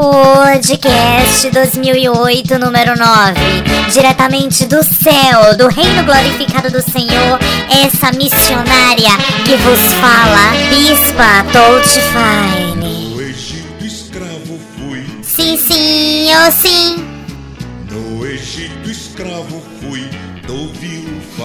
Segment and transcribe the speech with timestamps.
[0.00, 3.38] Podcast 2008, número 9.
[3.92, 7.38] Diretamente do céu, do reino glorificado do Senhor,
[7.84, 9.10] essa missionária
[9.44, 13.10] que vos fala, Bispa Touchfine.
[13.14, 16.96] No Egito escravo fui, Sim, sim, eu sim.
[17.90, 19.59] no Egito escravo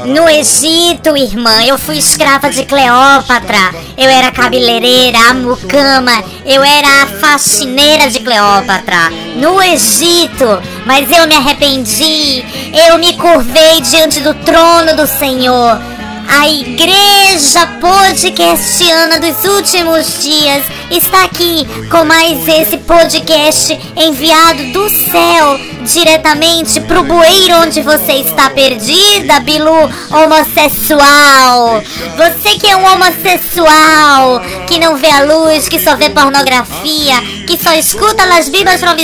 [0.06, 3.74] No Egito, irmã, eu fui escrava de Cleópatra.
[3.98, 6.24] Eu era cabeleireira, a mucama.
[6.46, 9.10] Eu era a faxineira de Cleópatra.
[9.36, 10.62] No Egito.
[10.86, 12.46] Mas eu me arrependi.
[12.88, 15.95] Eu me curvei diante do trono do Senhor.
[16.28, 25.60] A igreja podcastiana dos últimos dias está aqui com mais esse podcast enviado do céu
[25.84, 31.82] diretamente pro bueiro onde você está perdida, Bilu homossexual.
[32.18, 37.58] Você que é um homossexual, que não vê a luz, que só vê pornografia, que
[37.58, 38.96] só escuta Las Bibas from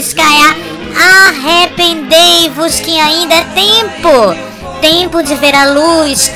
[0.95, 4.51] arrependei-vos que ainda é tempo.
[4.81, 6.31] Tempo de ver a luz,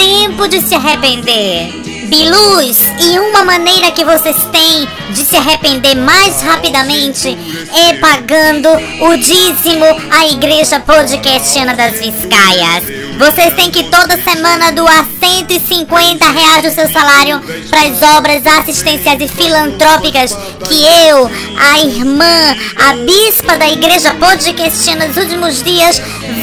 [0.00, 1.74] tempo de se arrepender.
[2.08, 7.36] Biluz, e uma maneira que vocês têm de se arrepender mais rapidamente
[7.72, 12.84] é pagando o dízimo à Igreja Podcastiana das Viscaias.
[13.18, 19.20] Vocês têm que toda semana doar 150 reais do seu salário para as obras assistenciais
[19.20, 20.34] e filantrópicas
[20.66, 26.00] que eu, a irmã, a bispa da Igreja Podcastiana dos últimos dias,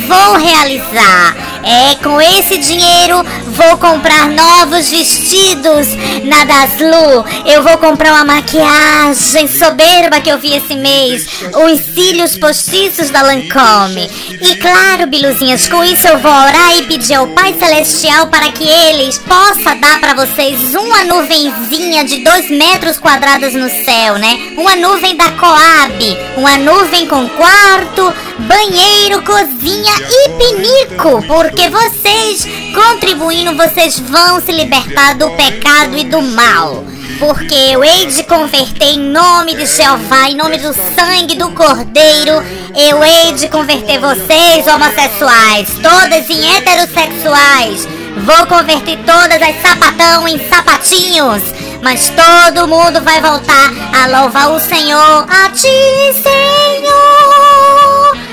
[0.07, 1.35] vou realizar.
[1.63, 5.87] É, com esse dinheiro vou comprar novos vestidos
[6.23, 7.25] na Daslu.
[7.45, 11.27] Eu vou comprar uma maquiagem soberba que eu vi esse mês.
[11.53, 14.09] Os cílios postiços da Lancome.
[14.41, 18.63] E claro, Biluzinhas, com isso eu vou orar e pedir ao Pai Celestial para que
[18.63, 24.53] eles possa dar para vocês uma nuvenzinha de 2 metros quadrados no céu, né?
[24.57, 26.17] Uma nuvem da Coab.
[26.37, 31.21] Uma nuvem com quarto, banheiro, cozinha e pinico.
[31.27, 36.83] Porque vocês, contribuindo, vocês vão se libertar do pecado e do mal.
[37.19, 42.43] Porque eu hei de converter em nome de Jeová, em nome do sangue do Cordeiro,
[42.75, 47.87] eu hei de converter vocês, homossexuais, todas em heterossexuais.
[48.23, 51.43] Vou converter todas as sapatão em sapatinhos.
[51.81, 55.25] Mas todo mundo vai voltar a louvar o Senhor.
[55.29, 57.86] A ti, Senhor.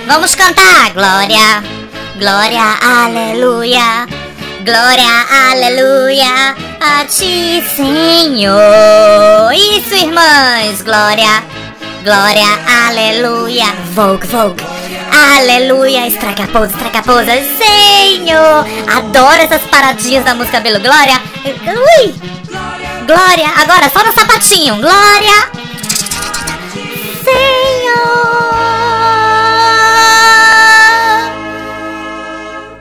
[0.07, 0.93] Vamos cantar.
[0.93, 1.63] Glória,
[2.19, 4.07] glória, aleluia.
[4.65, 6.55] Glória, aleluia.
[6.81, 9.53] A ti, Senhor.
[9.55, 10.83] Isso, irmãs.
[10.83, 11.43] Glória,
[12.03, 13.75] glória, aleluia.
[13.95, 14.63] Vogue, vogue.
[15.37, 18.67] Aleluia, estraga a pose, estraga a pose, Senhor!
[18.97, 21.21] Adoro essas paradinhas da música Belo Glória!
[21.45, 22.15] Ui!
[23.07, 25.51] Glória, agora só no sapatinho, Glória!
[27.23, 27.74] Senhor!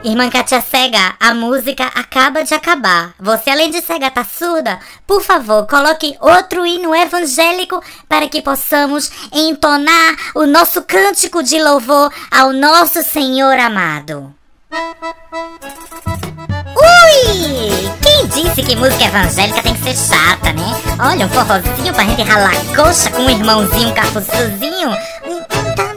[0.04, 3.14] Irmã Katia Cega, a música acaba de acabar.
[3.20, 4.78] Você, além de cega, tá surda?
[5.08, 12.12] Por favor, coloque outro hino evangélico para que possamos entonar o nosso cântico de louvor
[12.30, 14.34] ao nosso Senhor amado.
[16.76, 17.94] Ui!
[18.02, 20.66] Quem disse que música evangélica tem que ser chata, né?
[21.00, 24.90] Olha, um forrozinho pra gente ralar coxa com um irmãozinho, um cafuçuzinho.
[25.26, 25.93] Um-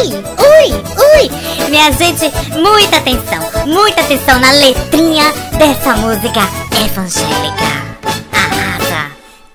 [0.00, 0.06] Ai!
[0.08, 0.72] Ui!
[0.72, 1.68] Ui!
[1.68, 6.40] Minha gente, muita atenção, muita atenção na letrinha dessa música
[6.82, 7.89] evangélica.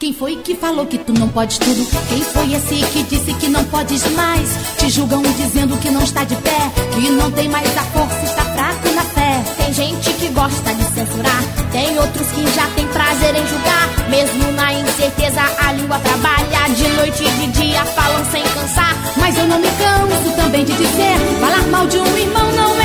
[0.05, 1.83] Quem foi que falou que tu não podes tudo?
[2.09, 4.49] Quem foi esse que disse que não podes mais?
[4.77, 8.43] Te julgam dizendo que não está de pé, que não tem mais a força, está
[8.53, 9.43] fraco na fé.
[9.57, 13.89] Tem gente que gosta de censurar, tem outros que já tem prazer em julgar.
[14.07, 18.95] Mesmo na incerteza, a língua trabalha de noite e de dia, falam sem cansar.
[19.17, 22.84] Mas eu não me canso também de dizer: falar mal de um irmão não é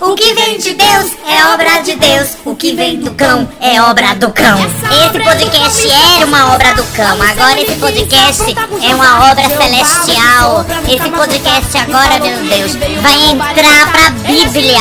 [0.00, 2.30] O que vem de Deus é obra de Deus.
[2.46, 4.58] O que vem do cão é obra do cão.
[4.58, 7.20] Esse podcast era uma obra do cão.
[7.20, 10.64] Agora esse podcast é uma obra celestial.
[10.88, 14.80] Esse podcast agora, meu Deus, vai entrar pra Bíblia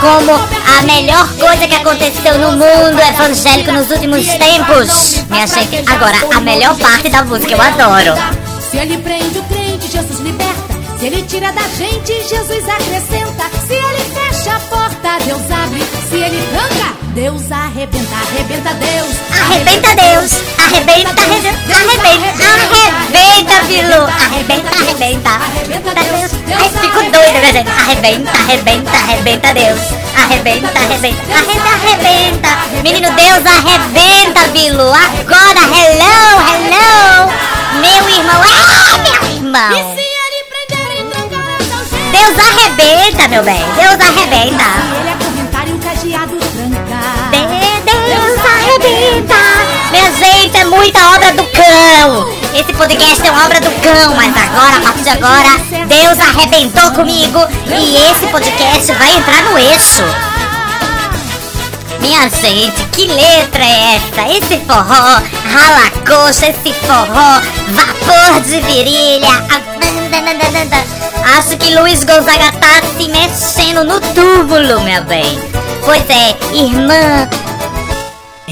[0.00, 5.24] como a melhor coisa que aconteceu no mundo evangélico nos últimos tempos.
[5.28, 8.14] Minha gente, agora a melhor parte da música eu adoro.
[8.70, 10.78] Se ele prende o crente, Jesus liberta.
[11.00, 13.50] Se ele tira da gente, Jesus acrescenta.
[13.66, 14.29] Se ele porta,
[15.30, 19.14] Deus abre, se ele tranca, Deus arrebenta, arrebenta Deus.
[19.30, 22.42] Arrebenta Deus, arrebenta, arrebenta, arrebenta,
[23.14, 25.30] arrebenta, vilu, Arrebenta, arrebenta.
[25.30, 26.32] Arrebenta tá Deus.
[26.52, 27.70] Ai, fico doida, né, minha gente.
[27.70, 29.80] Arrebenta, arrebenta, arrebenta Deus.
[30.16, 32.48] Arrebenta, arrebenta, arrebenta, arrebenta.
[32.82, 34.92] Menino Deus, arrebenta, vilu.
[34.92, 37.30] Agora, hello, hello.
[37.80, 39.70] Meu irmão, ah, meu irmão.
[39.70, 40.10] Então, é
[42.10, 43.64] Deus arrebenta, meu bem.
[43.76, 45.19] Deus arrebenta.
[50.60, 52.28] É muita obra do cão.
[52.54, 56.90] Esse podcast é uma obra do cão, mas agora, a partir de agora, Deus arrebentou
[56.92, 60.04] comigo e esse podcast vai entrar no eixo.
[62.00, 64.28] Minha gente, que letra é essa?
[64.28, 69.42] Esse forró, rala coxa, esse forró, vapor de virilha.
[71.38, 75.38] Acho que Luiz Gonzaga tá se mexendo no túmulo, meu bem.
[75.84, 77.28] Pois é, irmã,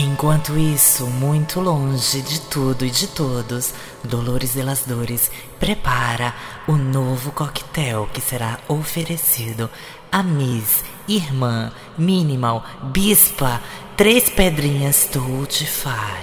[0.01, 3.75] Enquanto isso, muito longe de tudo e de todos,
[4.05, 5.29] Dolores de las Dores
[5.59, 6.33] prepara
[6.69, 9.69] o novo coquetel que será oferecido
[10.13, 13.61] a Miss, Irmã, Minimal, Bispa,
[13.97, 16.23] Três Pedrinhas Toutify.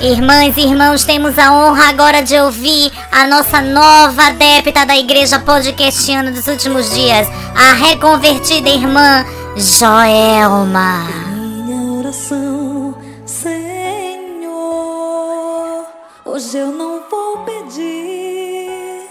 [0.00, 5.38] Irmãs e irmãos, temos a honra agora de ouvir a nossa nova adepta da igreja
[5.38, 9.26] podcastiana dos últimos dias, a reconvertida irmã
[9.58, 11.06] Joelma.
[11.36, 12.63] minha oração,
[16.34, 19.08] Hoje eu não vou pedir,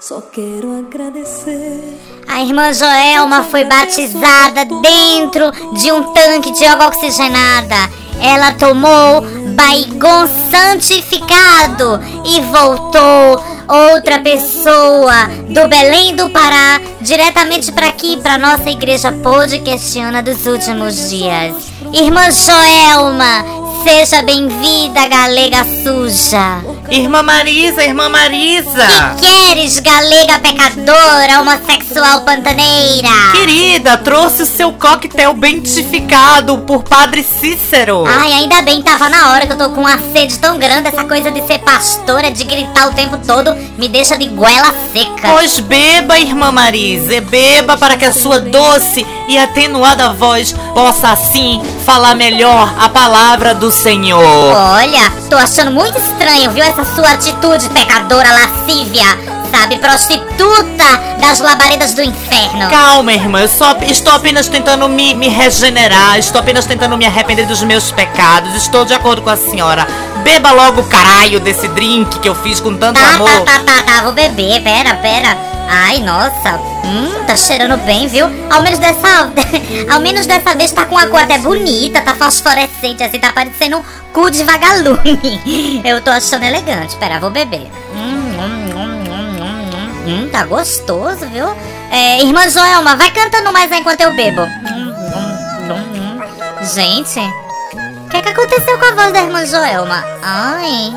[0.00, 1.98] só quero agradecer.
[2.28, 7.74] A irmã Joelma foi batizada dentro de um tanque de água oxigenada.
[8.22, 9.20] Ela tomou
[9.56, 18.70] Baigon santificado e voltou outra pessoa do Belém do Pará diretamente para aqui, para nossa
[18.70, 21.70] igreja podcastiana dos últimos dias.
[21.92, 26.62] Irmã Joelma, seja bem-vinda, galega suja.
[26.90, 28.86] Irmã Marisa, Irmã Marisa!
[29.18, 33.08] Que queres, galega pecadora, homossexual pantaneira?
[33.32, 38.04] Querida, trouxe o seu coquetel bentificado por Padre Cícero.
[38.06, 40.88] Ai, ainda bem, tava na hora que eu tô com uma sede tão grande.
[40.88, 45.28] Essa coisa de ser pastora, de gritar o tempo todo, me deixa de goela seca.
[45.32, 51.62] Pois beba, irmã Marisa, beba para que a sua doce e atenuada voz possa assim
[51.86, 54.20] falar melhor a palavra do Senhor.
[54.22, 59.04] Olha, tô achando muito estranho, viu, essa sua atitude pecadora, lascívia,
[59.52, 60.84] sabe, prostituta
[61.20, 62.68] das labaredas do inferno.
[62.70, 67.46] Calma, irmã, eu só estou apenas tentando me, me regenerar, estou apenas tentando me arrepender
[67.46, 69.86] dos meus pecados, estou de acordo com a senhora.
[70.24, 73.30] Beba logo o caralho desse drink que eu fiz com tanto Tá, amor.
[73.42, 75.49] tá, tá, tá, tá, vou beber, pera, pera.
[75.72, 78.26] Ai, nossa, hum, tá cheirando bem, viu?
[78.50, 79.30] Ao menos dessa,
[79.88, 83.78] ao menos dessa vez tá com a cor até bonita, tá fosforescente, assim, tá parecendo
[83.78, 83.82] um
[84.12, 85.20] cu de vagalume.
[85.86, 87.70] Eu tô achando elegante, pera, vou beber.
[87.94, 91.46] Hum, hum, hum, hum, hum, hum, tá gostoso, viu?
[91.92, 94.42] É, irmã Joelma, vai cantando mais aí enquanto eu bebo.
[94.42, 96.66] Hum, hum, hum, hum.
[96.74, 100.04] Gente, o que, que aconteceu com a voz da irmã Joelma?
[100.20, 100.92] Ai,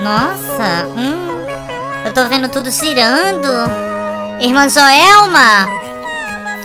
[0.00, 1.41] nossa, hum.
[2.04, 3.48] Eu tô vendo tudo girando.
[4.40, 5.66] Irmã Joelma!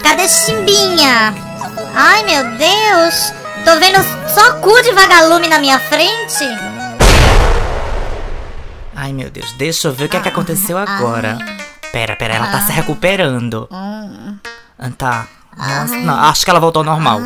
[0.04, 1.34] Cadê Chimbinha?
[1.96, 3.34] Ai, meu Deus!
[3.64, 3.98] Tô vendo
[4.34, 6.44] só cu de vagalume na minha frente.
[8.96, 11.38] Ai, meu Deus, deixa eu ver o que é que aconteceu agora.
[11.92, 13.68] Pera, pera, ela tá se recuperando.
[13.72, 15.28] Ah, Tá.
[15.58, 17.20] Nossa, não, acho que ela voltou ao normal.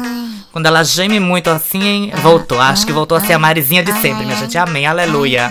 [0.53, 2.59] Quando ela geme muito assim, voltou.
[2.59, 4.57] Acho que voltou a ser a Marizinha de sempre, minha gente.
[4.57, 5.49] Amém, aleluia.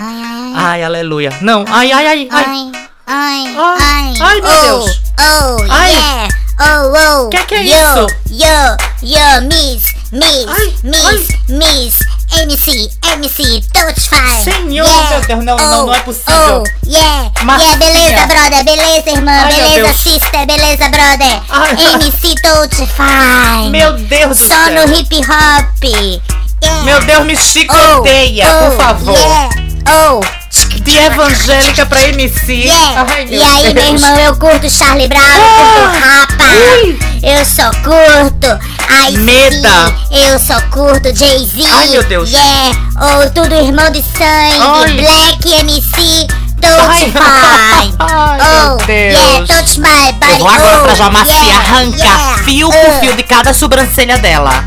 [0.55, 1.31] Ai, aleluia.
[1.41, 2.71] Não, ai, ai, ai, ai.
[3.07, 4.13] Ai, ai, ai.
[4.19, 5.01] ai, meu oh, Deus.
[5.19, 5.91] Oh, Ai.
[5.91, 6.27] yeah.
[6.59, 6.93] Oh,
[7.25, 7.29] oh.
[7.29, 8.07] Que que é yo, isso?
[8.29, 11.99] Yo, yo, Miss, Miss, Ai, Miss, Miss,
[12.39, 14.43] MC, MC, Touchfire.
[14.43, 15.09] Senhor, yeah.
[15.09, 16.63] meu Deus, não, não, não é possível.
[16.63, 17.71] Oh, yeah, Marcinha.
[17.71, 21.41] yeah, beleza, brother, beleza, irmã, Ai, beleza, sister, beleza, brother.
[21.49, 21.93] Ai.
[21.95, 23.69] MC Touchfire.
[23.71, 24.87] Meu Deus do Só céu.
[24.87, 25.83] no hip hop.
[25.83, 26.83] Yeah.
[26.83, 29.17] Meu Deus, me chicoteia, oh, por favor.
[29.17, 29.49] Yeah.
[29.87, 30.21] Oh,
[30.81, 32.51] De evangélica pra MC.
[32.53, 33.05] Yeah.
[33.09, 33.73] Ai, e aí, Deus.
[33.73, 35.73] meu irmão, eu curto Charlie Brown, eu Ah.
[35.75, 36.43] curto Rapa.
[36.83, 36.99] Ui.
[37.23, 38.59] Eu só curto
[39.07, 39.95] Ice Meda.
[40.11, 41.63] Eu só curto Jay-Z.
[41.71, 42.29] Ai, meu Deus.
[42.31, 42.77] Yeah.
[43.01, 44.59] Ou tudo irmão de sangue.
[44.59, 44.93] Ai.
[44.93, 46.27] Black MC.
[46.63, 47.11] Ai.
[47.11, 47.93] Touch my.
[47.99, 49.13] Ai, oh, meu Deus.
[49.19, 50.31] Yeah, touch my body.
[50.33, 52.43] Eu vou agora oh, pra Jamacia yeah, arrancar yeah.
[52.43, 52.71] fio Uh.
[52.73, 54.65] por fio de cada sobrancelha dela.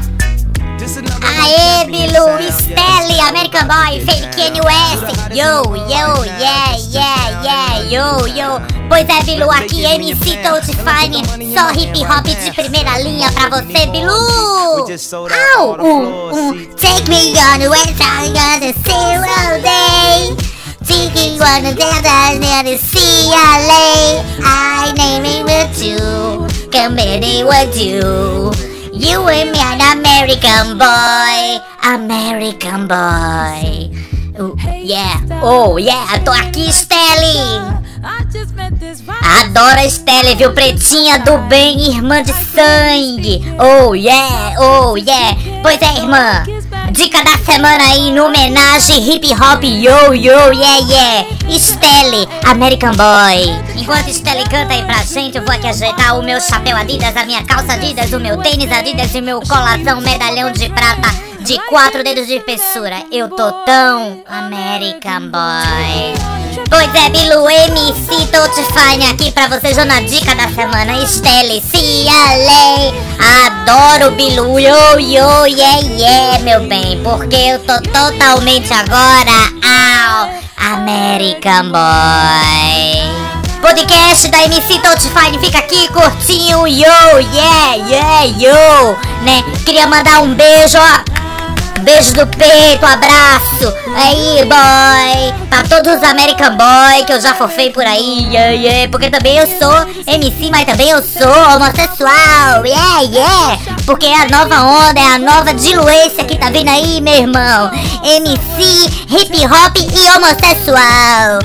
[1.25, 5.05] Aê, Bilu, Stelly, American Boy, Fake Kanye West.
[5.33, 8.61] Yo, yo, yeah, yeah, yeah, yo, yo.
[8.89, 11.23] Pois é, Bilu, aqui MC Touch Fine,
[11.55, 14.13] só hip hop de primeira linha pra você, Bilu.
[15.57, 20.37] Au, uh, uh, take me on the west side of the zero day.
[20.87, 24.23] Taking one of the others near the CLA.
[24.45, 28.74] I name it with you, committed with you.
[28.97, 33.91] You and me an American boy, American boy.
[34.39, 37.75] Uh, yeah, oh yeah, tô aqui, Stelly.
[39.41, 40.53] Adoro a Estelle, viu?
[40.53, 43.43] Pretinha do bem, irmã de sangue.
[43.59, 45.35] Oh yeah, oh yeah.
[45.63, 46.45] Pois é, irmã.
[46.95, 51.27] Dica da semana aí no homenagem hip hop yo yo yeah yeah.
[51.49, 53.51] Estelle, American Boy.
[53.77, 57.25] Enquanto Estelle canta aí pra gente, eu vou aqui ajeitar o meu chapéu Adidas, a
[57.27, 61.09] minha calça Adidas, o meu tênis Adidas e meu coladão medalhão de prata
[61.41, 63.03] de quatro dedos de espessura.
[63.11, 66.44] Eu tô tão American Boy.
[66.69, 70.97] Pois é, Bilu, MC Touchfine aqui pra vocês na dica da semana.
[71.03, 72.95] Estelle, Cialei,
[73.47, 77.01] adoro Bilu, yo, yo, yeah, yeah, meu bem.
[77.03, 79.31] Porque eu tô totalmente agora
[79.63, 80.29] ao
[80.75, 83.25] American Boy.
[83.61, 89.43] Podcast da MC Touchfine fica aqui curtinho, yo, yeah, yeah, yo, né?
[89.65, 91.24] Queria mandar um beijo, ó
[91.85, 93.75] Beijo do peito, abraço.
[93.95, 95.35] Aí, boy.
[95.51, 98.27] Pra todos os American Boy que eu já fofei por aí.
[98.33, 98.91] Yeah, yeah.
[98.91, 102.65] Porque também eu sou MC, mas também eu sou homossexual.
[102.65, 103.59] Yeah, yeah.
[103.85, 107.71] Porque a nova onda é a nova diluência que tá vindo aí, meu irmão.
[108.03, 111.39] MC, hip hop e homossexual.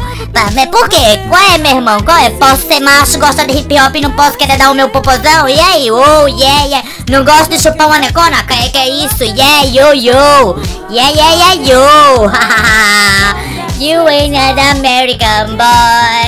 [0.55, 1.19] Mas por quê?
[1.27, 1.99] Qual é, meu irmão?
[2.01, 2.29] Qual é?
[2.31, 5.49] Posso ser macho, gostar de hip hop e não posso querer dar o meu popozão?
[5.49, 5.91] E aí?
[5.91, 6.89] Oh, yeah, yeah.
[7.09, 8.43] Não gosto de chupar uma necona?
[8.43, 9.23] Que, que é isso?
[9.23, 10.28] Yeah, yo, yo.
[10.89, 12.29] Yeah, yeah, yeah, yo.
[13.85, 16.27] you ain't an American boy.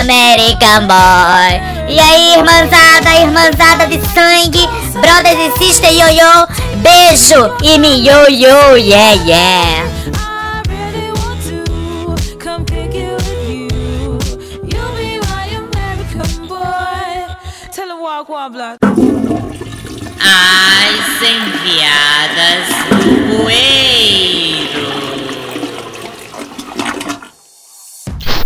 [0.00, 1.52] American boy.
[1.88, 4.66] E aí, irmãzada, irmãzada de sangue,
[5.00, 6.46] brothers e sisters, yo, yo.
[6.82, 9.92] Beijo e me yo, yo, yeah, yeah.
[18.44, 18.81] As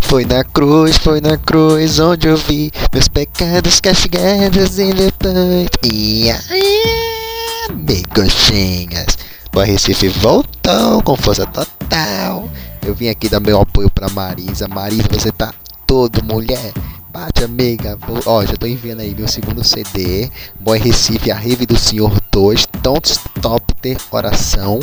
[0.07, 5.79] Foi na cruz, foi na cruz onde eu vi meus pecados castigados em levanto.
[5.83, 9.17] E aí, bigochinhas.
[9.53, 12.49] O Recife voltou com força total.
[12.85, 14.65] Eu vim aqui dar meu apoio pra Marisa.
[14.69, 15.53] Marisa, você tá
[15.85, 16.71] todo mulher.
[17.09, 17.99] Bate, amiga.
[18.25, 20.31] Ó, já tô enviando aí meu segundo CD.
[20.61, 22.65] Boy Recife, a Rave do Senhor 2.
[22.81, 24.79] Don't Stop Ter Coração.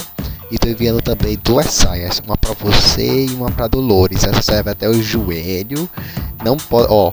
[0.54, 2.22] E tô enviando também duas saias.
[2.24, 4.22] Uma pra você e uma pra Dolores.
[4.22, 5.90] Essa serve até o joelho.
[6.44, 6.86] Não pode.
[6.90, 7.12] Ó.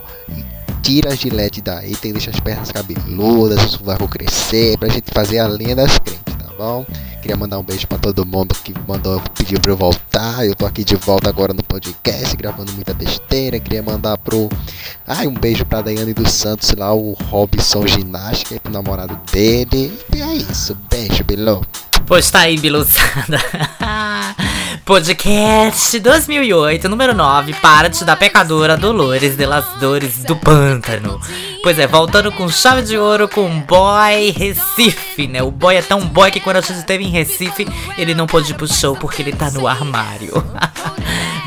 [0.80, 5.12] Tira a gilete daí, tem que deixar as pernas cabeludas, o sovaco crescer, pra gente
[5.14, 6.84] fazer a linha das crentes, tá bom?
[7.20, 10.44] Queria mandar um beijo para todo mundo que mandou pediu para eu voltar.
[10.44, 13.60] Eu tô aqui de volta agora no podcast, gravando muita besteira.
[13.60, 14.48] Queria mandar pro.
[15.06, 19.96] Ai, um beijo pra Daiane dos Santos lá, o Robson Ginástica, pro namorado dele.
[20.12, 20.76] E é isso.
[20.90, 21.62] Beijo, Bilô.
[22.06, 23.40] Pois tá aí, biluzada.
[24.84, 31.20] Podcast 2008, número 9, Parte da Pecadora Dolores de las Dores do Pântano.
[31.62, 35.42] Pois é, voltando com chave de ouro com Boy Recife, né?
[35.42, 38.50] O boy é tão boy que quando a gente esteve em Recife, ele não pôde
[38.50, 40.32] ir pro show porque ele tá no armário.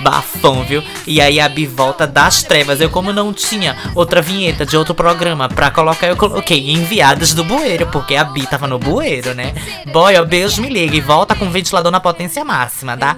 [0.06, 0.84] Bafão, viu?
[1.08, 2.80] E aí a Bi volta das trevas.
[2.80, 7.44] Eu, como não tinha outra vinheta de outro programa pra colocar, eu coloquei Enviadas do
[7.44, 9.56] Bueiro, porque a Bi tava no bueiro, né?
[9.92, 13.18] Boy, ó, Deus me liga e volta com o ventilador na potência máxima, tá?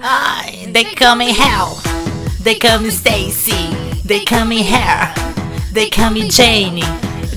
[0.72, 1.76] They come in hell,
[2.42, 3.68] they come in Stacy,
[4.06, 5.12] they come in hair,
[5.74, 6.80] they come in Jane.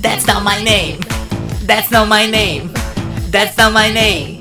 [0.01, 1.00] That's not my name,
[1.67, 2.72] that's not my name,
[3.29, 4.39] that's not my name,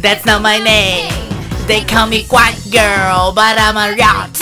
[0.00, 1.23] that's not my name.
[1.66, 4.38] They call me quiet girl, but I'm a yacht.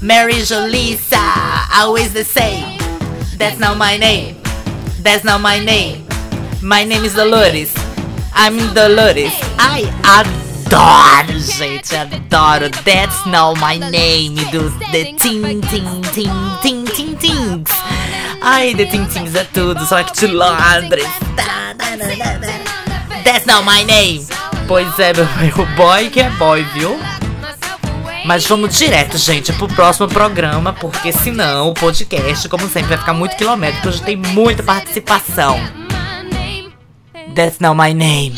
[0.00, 2.78] Mary Jolisa, always the same.
[3.36, 4.36] That's not my name.
[5.02, 6.06] That's not my name.
[6.62, 7.74] My name is Dolores.
[8.32, 9.32] I'm Dolores.
[9.58, 9.84] I
[10.16, 12.70] adoro, gente, adoro.
[12.84, 14.36] That's not my name.
[14.50, 17.70] Do the ting ting ting ting ting tings.
[18.40, 21.06] Ai, the ting tings é tudo, só que de Londres.
[23.24, 24.26] That's not my name.
[24.66, 26.98] Pois é, meu boy que é boy, viu?
[28.24, 33.12] Mas vamos direto, gente, pro próximo programa, porque senão o podcast, como sempre, vai ficar
[33.12, 33.88] muito quilométrico.
[33.88, 35.58] Hoje tem muita participação.
[37.34, 38.36] That's not my name.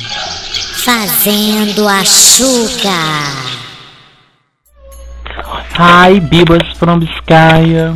[0.85, 2.91] Fazendo a chuca.
[5.77, 7.95] Hi, Bibas from Biscaya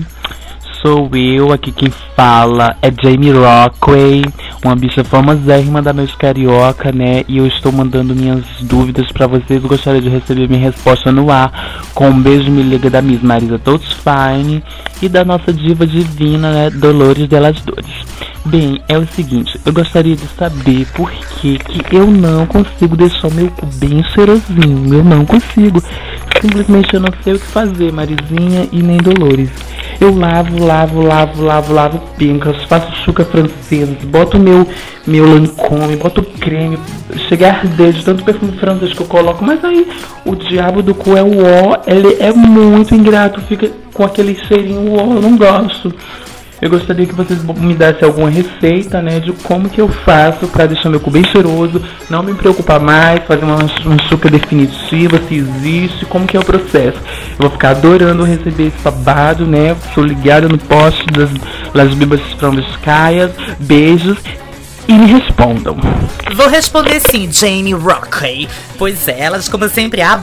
[0.82, 4.24] sou eu, aqui quem fala é Jamie Rockway,
[4.64, 7.24] uma bicha famosérrima da Meus Carioca, né?
[7.28, 9.62] E eu estou mandando minhas dúvidas para vocês.
[9.62, 13.58] Gostaria de receber minha resposta no ar, com um beijo me liga da Miss Marisa
[13.58, 14.62] Totes Fine
[15.00, 16.70] e da nossa diva divina, né?
[16.70, 18.08] Dolores Delas Dores.
[18.44, 23.30] Bem, é o seguinte, eu gostaria de saber por que, que eu não consigo deixar
[23.30, 24.94] meu cu bem cheirosinho.
[24.94, 25.82] Eu não consigo.
[26.40, 29.50] Simplesmente eu não sei o que fazer, Marizinha e nem Dolores.
[30.00, 34.64] Eu lavo, lavo, lavo, lavo, lavo pincas, faço chuca francesa, boto meu,
[35.04, 36.78] meu lancome, boto creme,
[37.28, 39.44] chega a arder de tanto perfume francês que eu coloco.
[39.44, 39.88] Mas aí
[40.24, 44.94] o diabo do cu é o ó, ele é muito ingrato, fica com aquele cheirinho
[44.94, 45.92] ó, eu não gosto.
[46.60, 50.66] Eu gostaria que vocês me dessem alguma receita, né, de como que eu faço para
[50.66, 55.36] deixar meu cu bem cheiroso, não me preocupar mais, fazer uma, uma chuca definitiva, se
[55.36, 56.98] existe, como que é o processo.
[57.32, 61.30] Eu vou ficar adorando receber esse babado, né, sou ligada no post das
[61.72, 62.20] Las Bibas
[62.82, 64.18] Caias, beijos
[64.88, 65.76] e me respondam.
[66.34, 68.48] Vou responder sim, Jane Rockley.
[68.78, 70.16] Pois é, elas como sempre há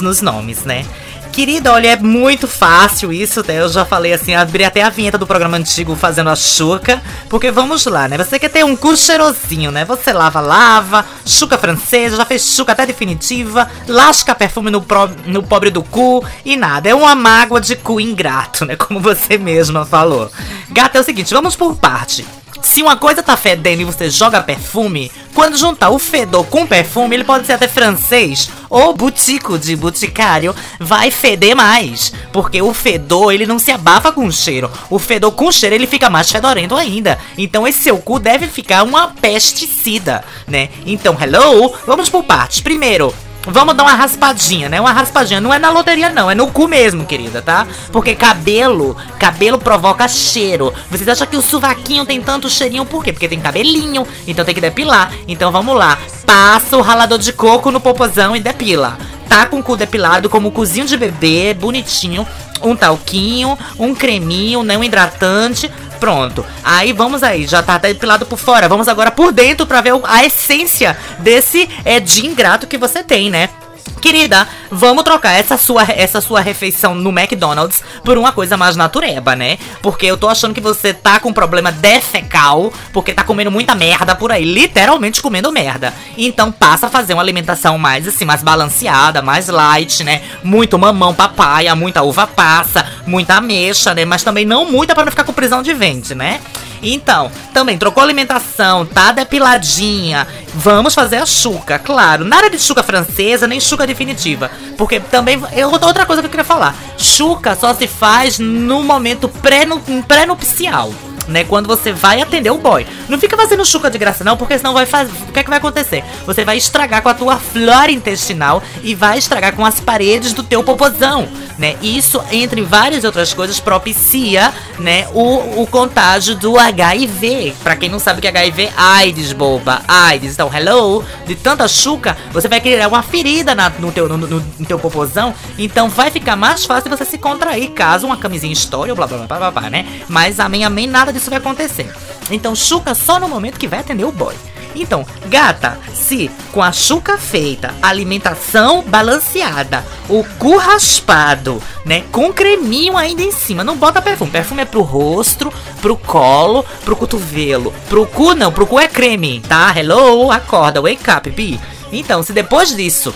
[0.00, 0.84] nos nomes, né?
[1.32, 3.60] Querida, olha, é muito fácil isso, né?
[3.60, 7.00] Eu já falei assim, abri até a vinheta do programa antigo fazendo a chuca.
[7.28, 8.18] Porque vamos lá, né?
[8.18, 9.84] Você quer ter um cu cheirosinho, né?
[9.84, 15.42] Você lava, lava, chuca francesa, já fez chuca até definitiva, lasca perfume no, pro, no
[15.42, 16.88] pobre do cu e nada.
[16.88, 18.74] É uma mágoa de cu ingrato, né?
[18.76, 20.30] Como você mesma falou.
[20.70, 22.26] Gata, é o seguinte, vamos por parte.
[22.62, 27.16] Se uma coisa tá fedendo e você joga perfume, quando juntar o fedor com perfume,
[27.16, 32.12] ele pode ser até francês ou butico de boticário, vai feder mais.
[32.32, 34.70] Porque o fedor, ele não se abafa com o cheiro.
[34.90, 37.18] O fedor com cheiro, ele fica mais fedorento ainda.
[37.36, 40.68] Então esse seu cu deve ficar uma pesticida, né?
[40.84, 42.60] Então, hello, vamos por partes.
[42.60, 43.14] Primeiro,
[43.50, 44.80] Vamos dar uma raspadinha, né?
[44.80, 45.40] Uma raspadinha.
[45.40, 46.30] Não é na loteria, não.
[46.30, 47.66] É no cu mesmo, querida, tá?
[47.90, 50.72] Porque cabelo, cabelo provoca cheiro.
[50.90, 53.12] Vocês acham que o suvaquinho tem tanto cheirinho por quê?
[53.12, 55.12] Porque tem cabelinho, então tem que depilar.
[55.26, 55.98] Então vamos lá.
[56.26, 58.98] Passa o ralador de coco no popozão e depila.
[59.28, 62.26] Tá com o cu depilado como o cozinho de bebê, bonitinho.
[62.62, 64.76] Um talquinho, um creminho, né?
[64.76, 65.70] Um hidratante.
[65.98, 66.44] Pronto.
[66.62, 68.68] Aí vamos aí, já tá depilado por fora.
[68.68, 73.30] Vamos agora por dentro para ver a essência desse é, de ingrato que você tem,
[73.30, 73.50] né?
[73.98, 79.34] Querida, vamos trocar essa sua, essa sua refeição no McDonald's por uma coisa mais natureba,
[79.34, 79.58] né?
[79.82, 84.14] Porque eu tô achando que você tá com problema defecal, porque tá comendo muita merda
[84.14, 85.92] por aí, literalmente comendo merda.
[86.16, 90.22] Então passa a fazer uma alimentação mais assim, mais balanceada, mais light, né?
[90.42, 94.04] Muito mamão papaya, muita uva passa, muita ameixa, né?
[94.04, 96.40] Mas também não muita para não ficar com prisão de ventre, né?
[96.82, 100.26] Então, também trocou alimentação, tá depiladinha.
[100.54, 102.24] Vamos fazer a chuca, claro.
[102.24, 104.50] Nada de chuca francesa, nem chuca definitiva.
[104.76, 105.40] Porque também.
[105.52, 110.92] Eu, outra coisa que eu queria falar: chuca só se faz no momento pré-nupcial
[111.28, 111.44] né?
[111.44, 112.86] Quando você vai atender o boy.
[113.08, 115.12] Não fica fazendo chuca de graça, não, porque senão vai fazer.
[115.28, 116.04] O que é que vai acontecer?
[116.26, 120.42] Você vai estragar com a tua flora intestinal e vai estragar com as paredes do
[120.42, 121.76] teu popozão, né?
[121.82, 127.54] Isso, entre várias outras coisas, propicia, né, o, o contágio do HIV.
[127.62, 129.82] Pra quem não sabe o que é HIV, AIDS, boba.
[129.86, 130.34] AIDS.
[130.34, 134.40] Então, hello, de tanta chuca, você vai criar uma ferida na, no, teu, no, no,
[134.40, 135.34] no teu popozão.
[135.58, 138.48] Então vai ficar mais fácil você se contrair caso uma camisinha
[138.94, 139.86] blá blá blá blá, blá, blá né?
[140.08, 141.92] Mas amém, amém, nada de isso vai acontecer.
[142.30, 144.34] Então chuca só no momento que vai atender o boy.
[144.74, 152.96] Então, gata, se com a chuca feita, alimentação balanceada, o cu raspado, né, com creminho
[152.96, 154.30] ainda em cima, não bota perfume.
[154.30, 157.74] Perfume é pro rosto, pro colo, pro cotovelo.
[157.88, 159.72] Pro cu não, pro cu é creme, tá?
[159.76, 161.58] Hello, acorda, wake up, bi.
[161.90, 163.14] Então, se depois disso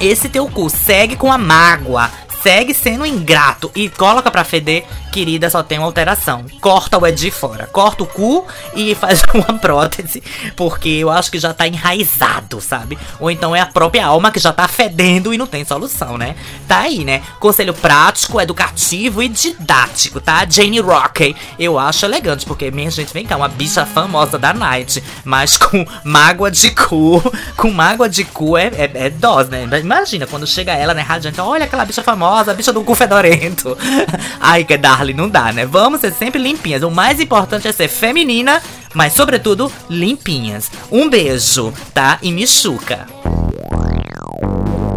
[0.00, 2.10] esse teu cu segue com a mágoa,
[2.42, 6.44] segue sendo ingrato e coloca pra feder, querida, só tem uma alteração.
[6.60, 7.66] Corta o Ed fora.
[7.66, 10.22] Corta o cu e faz uma prótese.
[10.56, 12.98] Porque eu acho que já tá enraizado, sabe?
[13.20, 16.34] Ou então é a própria alma que já tá fedendo e não tem solução, né?
[16.66, 17.22] Tá aí, né?
[17.38, 20.46] Conselho prático, educativo e didático, tá?
[20.48, 21.36] Jane Rockey.
[21.58, 25.02] Eu acho elegante, porque, minha gente, vem cá, uma bicha famosa da Night.
[25.24, 27.22] Mas com mágoa de cu.
[27.56, 29.68] Com mágoa de cu é, é, é dose, né?
[29.78, 31.02] Imagina quando chega ela, né?
[31.02, 33.76] Radiante, olha aquela bicha famosa, bicha do cu fedorento.
[34.40, 35.66] Ai, que dar Charlie, não dá, né?
[35.66, 36.82] Vamos ser sempre limpinhas.
[36.84, 38.62] O mais importante é ser feminina,
[38.94, 40.70] mas sobretudo limpinhas.
[40.92, 42.18] Um beijo, tá?
[42.22, 43.06] E me chuca.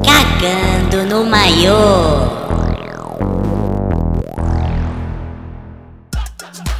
[0.06, 2.45] Cagando no maiô.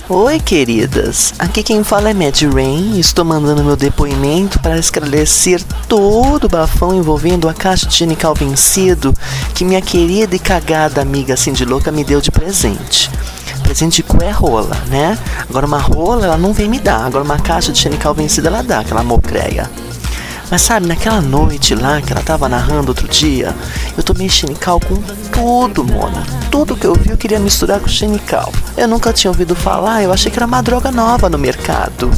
[0.08, 1.34] Oi, queridas.
[1.40, 6.94] Aqui quem fala é Mad Rain estou mandando meu depoimento para esclarecer todo o bafão
[6.94, 9.12] envolvendo a caixa de genical vencido
[9.56, 13.10] que minha querida e cagada amiga Cindy Louca me deu de presente.
[13.64, 15.18] Presente de cu é rola, né?
[15.50, 18.62] Agora uma rola ela não vem me dar, agora uma caixa de genical vencida ela
[18.62, 19.68] dá, aquela mocreia.
[20.50, 23.56] Mas sabe, naquela noite lá que ela tava narrando outro dia,
[23.98, 24.96] eu tomei xenical com
[25.32, 26.26] tudo, Mona.
[26.52, 28.52] Tudo que eu vi eu queria misturar com xenical.
[28.78, 32.12] Eu nunca tinha ouvido falar, eu achei que era uma droga nova no mercado.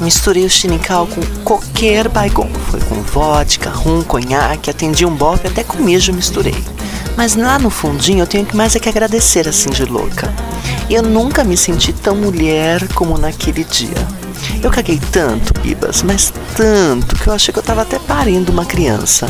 [0.00, 2.48] Misturei o xenical com qualquer baigon.
[2.70, 6.56] Foi com vodka, rum, conhaque, atendi um bofe, até com mijo misturei.
[7.16, 10.32] Mas lá no fundinho eu tenho mais é que agradecer a Cindy Louca.
[10.88, 14.22] Eu nunca me senti tão mulher como naquele dia.
[14.62, 18.64] Eu caguei tanto, Bibas, mas tanto que eu achei que eu tava até parindo uma
[18.64, 19.26] criança.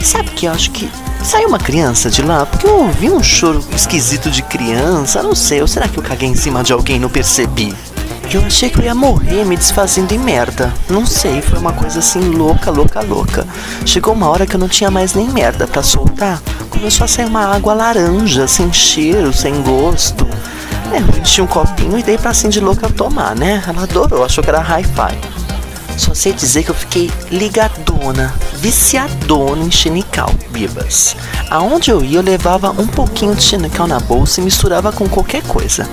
[0.00, 0.88] E sabe que eu acho que
[1.24, 2.46] saiu uma criança de lá?
[2.46, 6.28] Porque eu ouvi um choro esquisito de criança, não sei, ou será que eu caguei
[6.28, 7.74] em cima de alguém e não percebi?
[8.34, 10.72] Eu achei que eu ia morrer me desfazendo em merda.
[10.88, 13.46] Não sei, foi uma coisa assim louca, louca, louca.
[13.84, 16.40] Chegou uma hora que eu não tinha mais nem merda para soltar.
[16.70, 20.26] Começou a sair uma água laranja, sem cheiro, sem gosto.
[20.90, 23.62] É, eu enchi um copinho e dei pra Cindy louca tomar, né?
[23.68, 25.41] Ela adorou, achou que era hi-fi.
[25.96, 31.14] Só sei dizer que eu fiquei ligadona, viciadona em xenical, bibas.
[31.50, 35.42] Aonde eu ia, eu levava um pouquinho de xenical na bolsa e misturava com qualquer
[35.42, 35.88] coisa.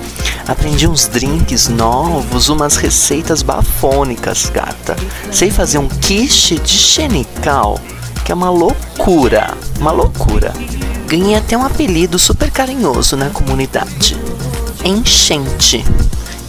[0.48, 4.96] Aprendi uns drinks novos, umas receitas bafônicas, gata.
[5.30, 7.78] Sei fazer um quiche de xenical,
[8.24, 10.52] que é uma loucura, uma loucura.
[11.06, 14.16] Ganhei até um apelido super carinhoso na comunidade.
[14.84, 15.84] Enchente.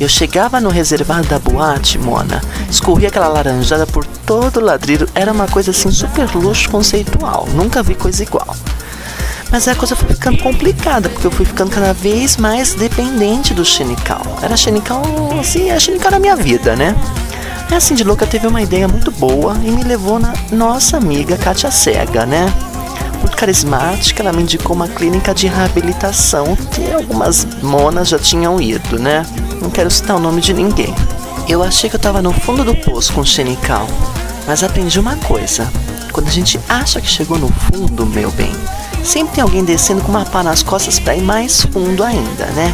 [0.01, 5.31] Eu chegava no reservado da boate, Mona, escorria aquela laranjada por todo o ladrilho, era
[5.31, 8.55] uma coisa assim super luxo conceitual, nunca vi coisa igual.
[9.51, 13.63] Mas a coisa foi ficando complicada, porque eu fui ficando cada vez mais dependente do
[13.63, 14.23] xenical.
[14.41, 15.03] Era xenical,
[15.39, 16.95] assim, é xenical na minha vida, né?
[17.71, 21.69] A Cindy Louca teve uma ideia muito boa e me levou na nossa amiga Kátia
[21.69, 22.51] Cega, né?
[23.41, 29.25] Carismática, ela me indicou uma clínica de reabilitação que algumas monas já tinham ido, né?
[29.59, 30.93] Não quero citar o nome de ninguém.
[31.49, 33.87] Eu achei que eu tava no fundo do poço com o xenical,
[34.45, 35.67] mas aprendi uma coisa.
[36.13, 38.51] Quando a gente acha que chegou no fundo, meu bem,
[39.03, 42.71] sempre tem alguém descendo com uma pá nas costas para ir mais fundo ainda, né?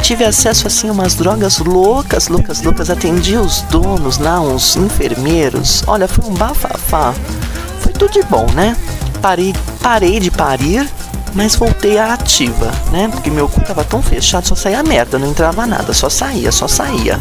[0.00, 2.88] Tive acesso assim a umas drogas loucas, loucas, loucas.
[2.88, 5.84] Atendi os donos lá, uns enfermeiros.
[5.86, 7.12] Olha, foi um bafafá.
[7.80, 8.74] Foi tudo de bom, né?
[9.20, 10.88] Parei, parei de parir,
[11.34, 13.08] mas voltei à ativa, né?
[13.08, 16.68] Porque meu cu tava tão fechado, só saía merda, não entrava nada, só saía, só
[16.68, 17.20] saía.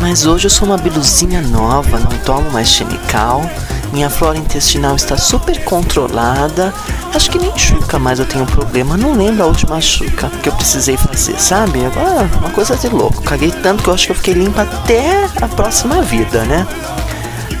[0.00, 3.48] Mas hoje eu sou uma biluzinha nova, não tomo mais chemical.
[3.92, 6.74] Minha flora intestinal está super controlada.
[7.14, 8.96] Acho que nem chuca mais eu tenho problema.
[8.96, 11.84] Não lembro a última chuca que eu precisei fazer, sabe?
[11.84, 13.22] Agora, uma coisa de louco.
[13.22, 16.66] Caguei tanto que eu acho que eu fiquei limpa até a próxima vida, né?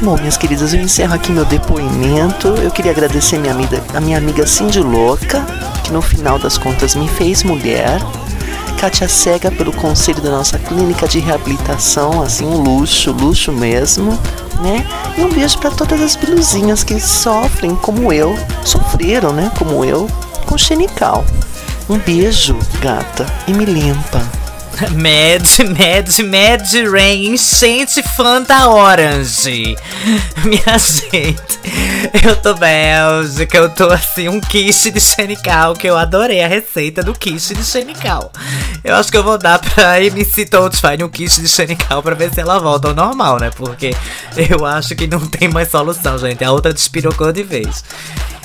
[0.02, 2.48] Bom, minhas queridas, eu encerro aqui meu depoimento.
[2.48, 5.46] Eu queria agradecer minha amiga, a minha amiga Cindy Louca,
[5.84, 8.00] que no final das contas me fez mulher.
[8.80, 14.18] Kátia Cega pelo conselho da nossa clínica de reabilitação, assim, um luxo, luxo mesmo,
[14.60, 14.84] né?
[15.16, 20.08] E um beijo para todas as biluzinhas que sofrem como eu, sofreram, né, como eu,
[20.46, 21.24] com xenical.
[21.88, 24.20] Um beijo, gata, e me limpa.
[24.96, 25.46] Mad,
[25.78, 29.76] Mad, Mad Rain, enchente Fanta Orange.
[30.44, 31.60] Minha gente,
[32.24, 37.02] eu tô bélgica, eu tô assim, um quiche de xenical, que eu adorei a receita
[37.02, 38.32] do quiche de xenical.
[38.82, 42.32] Eu acho que eu vou dar pra MC Toadfine um quiche de xenical pra ver
[42.32, 43.50] se ela volta ao normal, né?
[43.50, 43.94] Porque
[44.36, 46.42] eu acho que não tem mais solução, gente.
[46.42, 47.84] A outra despirocou de vez.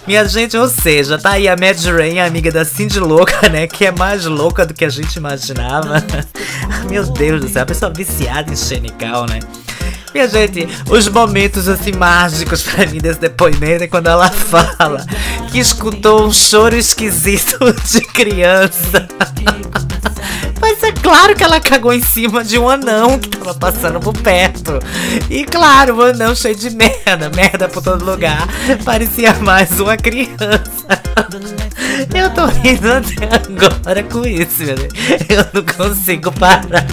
[0.08, 3.68] Minha gente, ou seja, tá aí a Mad Rain, amiga da Cindy Louca, né?
[3.68, 6.02] Que é mais louca do que a gente imaginava.
[6.90, 9.40] Meu Deus do céu, a pessoa viciada em xenical, né?
[10.14, 15.06] Minha gente, os momentos assim mágicos pra mim desse depoimento é quando ela fala
[15.52, 17.60] que escutou um choro esquisito
[17.92, 19.08] de criança.
[20.88, 24.80] É claro que ela cagou em cima de um anão que tava passando por perto.
[25.30, 28.48] E claro, o anão cheio de merda, merda por todo lugar.
[28.86, 30.88] Parecia mais uma criança.
[32.16, 34.94] Eu tô rindo até agora com isso, meu Deus.
[35.28, 36.86] Eu não consigo parar.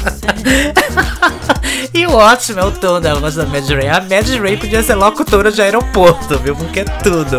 [1.93, 3.89] E o ótimo é o tom da voz da Mad Ray.
[3.89, 6.57] A Mad Ray podia ser locutora de aeroporto, viu?
[6.57, 7.39] Porque é tudo.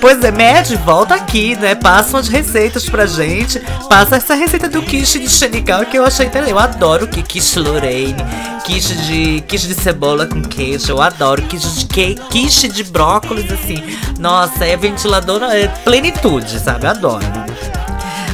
[0.00, 1.74] Pois é, Mad, volta aqui, né?
[1.74, 3.60] Passa umas receitas pra gente.
[3.86, 6.50] Passa essa receita do quiche de xenical que eu achei também.
[6.50, 8.16] Eu adoro que quiche Lorraine,
[8.64, 10.90] quiche de, quiche de cebola com queijo.
[10.90, 13.82] Eu adoro quiche de que, quiche de brócolis, assim.
[14.18, 16.86] Nossa, é ventilador, é plenitude, sabe?
[16.86, 17.26] Adoro.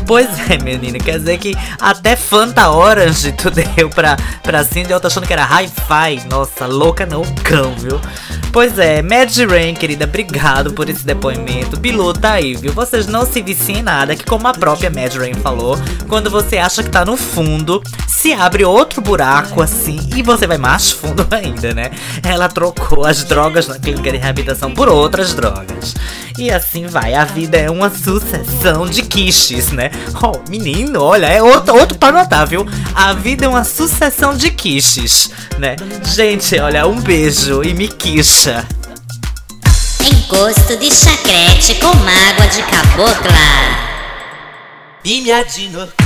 [0.06, 5.00] Pois é, menina, quer dizer que até Fanta Orange tu deu pra, pra Cindy, eu
[5.00, 6.28] tô achando que era Hi-Fi.
[6.30, 8.00] Nossa, louca não, cão, viu?
[8.52, 11.76] Pois é, Mad Rain, querida, obrigado por esse depoimento.
[11.76, 12.72] Bilu, tá aí, viu?
[12.72, 15.76] Vocês não se viciem em nada, que como a própria Mad Rain falou,
[16.08, 17.82] quando você acha que tá no fundo,
[18.26, 21.92] se abre outro buraco assim e você vai mais fundo ainda, né?
[22.24, 25.94] Ela trocou as drogas na clínica de reabilitação por outras drogas.
[26.36, 29.92] E assim vai, a vida é uma sucessão de quiches, né?
[30.20, 32.66] Oh, menino, olha, é outro, outro pra notar, viu?
[32.96, 35.76] A vida é uma sucessão de quiches, né?
[36.02, 38.66] Gente, olha, um beijo e me quicha.
[40.04, 43.86] Encosto de chacrete com mágoa de cabocla.
[45.04, 46.05] Bimia de Norcute,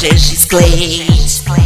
[0.00, 1.04] Regis Clay,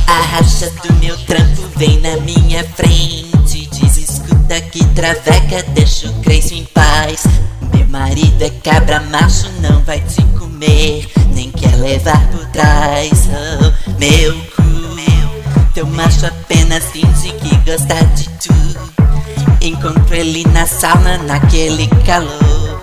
[0.07, 3.69] a racha do meu trampo vem na minha frente.
[3.71, 7.25] Diz escuta que traveca, deixa o Crespo em paz.
[7.75, 13.29] Meu marido é cabra macho, não vai te comer, nem quer levar por trás.
[13.29, 14.63] Oh, meu cu,
[15.75, 18.55] teu macho apenas finge que gosta de tu.
[19.61, 22.83] Encontro ele na sauna, naquele calor.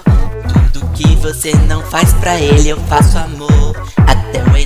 [0.72, 3.76] Tudo que você não faz pra ele, eu faço amor.
[4.06, 4.58] Até o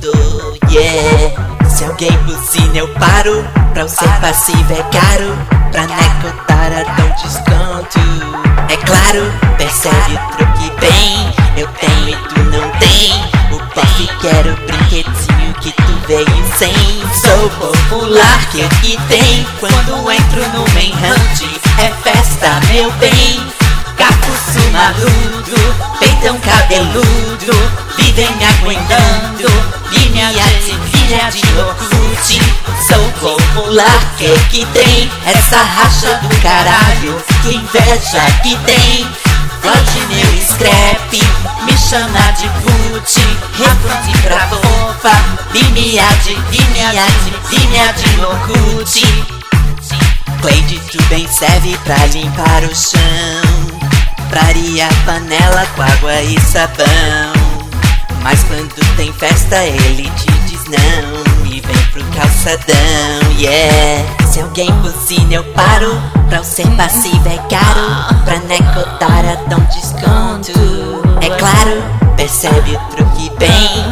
[0.00, 1.68] Dou, yeah.
[1.68, 3.44] Se alguém buzina, eu paro.
[3.72, 5.36] Pra eu ser passivo é caro.
[5.72, 7.98] Pra necotara dou desconto.
[8.68, 11.34] É claro, percebe o truque bem.
[11.56, 13.12] Eu tenho e tu não tem.
[13.52, 16.72] O pop quero brinquedinho que tu veio sem.
[17.20, 19.46] Sou popular, que o que tem?
[19.58, 21.42] Quando entro no main hunt,
[21.78, 23.67] é festa, meu bem.
[23.98, 29.78] Capuço maludo, peitão cabeludo, vivem aguentando.
[29.90, 30.32] Minha
[30.90, 32.40] filha de Orkut,
[32.86, 35.10] sou popular, que que tem?
[35.26, 39.06] Essa racha do caralho, que inveja que tem?
[40.08, 41.12] Meu scrap,
[41.64, 43.20] me chama de put,
[43.58, 45.12] responde pra fofa,
[45.52, 49.26] Vimiade, Vimiade, Vimiade no Orkut.
[50.40, 53.47] Cleide, tu bem serve pra limpar o chão
[54.28, 57.32] Praria a panela com água e sabão.
[58.22, 61.46] Mas quando tem festa ele te diz não.
[61.46, 64.26] E vem pro calçadão, yeah.
[64.30, 66.00] Se alguém buzina eu paro.
[66.28, 68.22] Pra ser passivo é caro.
[68.24, 70.52] Pra necotara dá um desconto.
[71.22, 71.82] É claro,
[72.16, 73.87] percebe o truque bem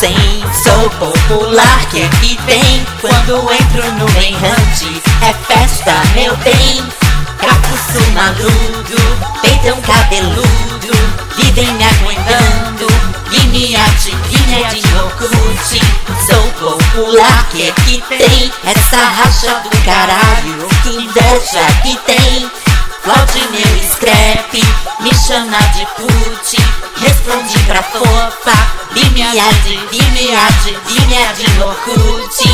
[0.00, 2.86] Sou popular, que que tem?
[3.02, 6.82] Quando entro no hunt É festa, meu bem
[7.36, 8.96] Capuço maludo,
[9.42, 10.90] peitão cabeludo
[11.36, 12.86] Vivem me aguentando
[13.30, 15.82] Limiate, linha de Orkut
[16.26, 18.50] Sou popular, que que tem?
[18.64, 22.50] Essa racha do caralho Que inveja que tem?
[23.04, 24.62] Valdinei escreve,
[25.00, 26.58] me chama de pute.
[27.00, 28.52] Respondi pra fofa,
[28.92, 29.30] vimia
[29.64, 32.48] de vimia de vimia de Locute.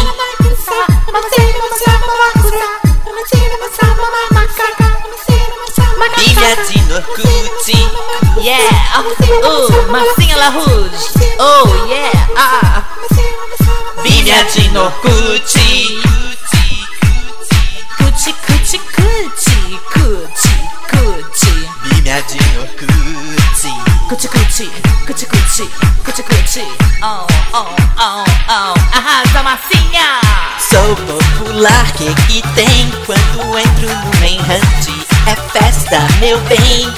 [6.17, 7.77] Bimia de Locute.
[8.41, 8.59] Yeah,
[8.97, 11.37] uh, uh, oh, Marcinha La Rouge.
[11.41, 12.39] Oh, yeah, uh.
[12.39, 12.85] ah.
[14.03, 16.07] Bimia de Locute.
[17.99, 19.56] Cuti, cuti, cuti.
[19.77, 20.49] チクチ
[20.89, 20.97] ク
[21.35, 21.47] チ
[21.85, 22.87] みなじの口
[24.09, 24.71] クチクチ
[25.07, 25.65] クチクチ
[26.03, 26.61] クチクチ
[27.03, 27.11] オン
[27.53, 30.21] オンオンオン arrasa massinha
[30.59, 32.91] Sou popular, que que tem?
[33.05, 36.91] Quando entro no enrante É festa, meu bem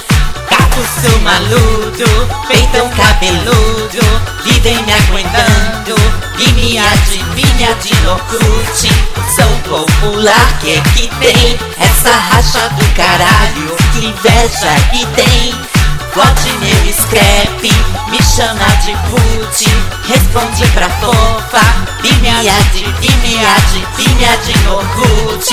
[0.49, 2.07] Gato sou maludo,
[2.47, 3.99] peitão cabeludo
[4.43, 5.95] Vivem me aguentando
[6.39, 8.89] e me adivinha de Norcute
[9.35, 11.59] Sou popular, que que tem?
[11.77, 15.53] É essa racha do caralho Que inveja que tem.
[16.13, 17.61] Flood meu scrap,
[18.09, 19.65] me chama de put
[20.07, 21.61] Responde pra fofa,
[22.01, 25.49] limiade, limiade, limiade no Orkut.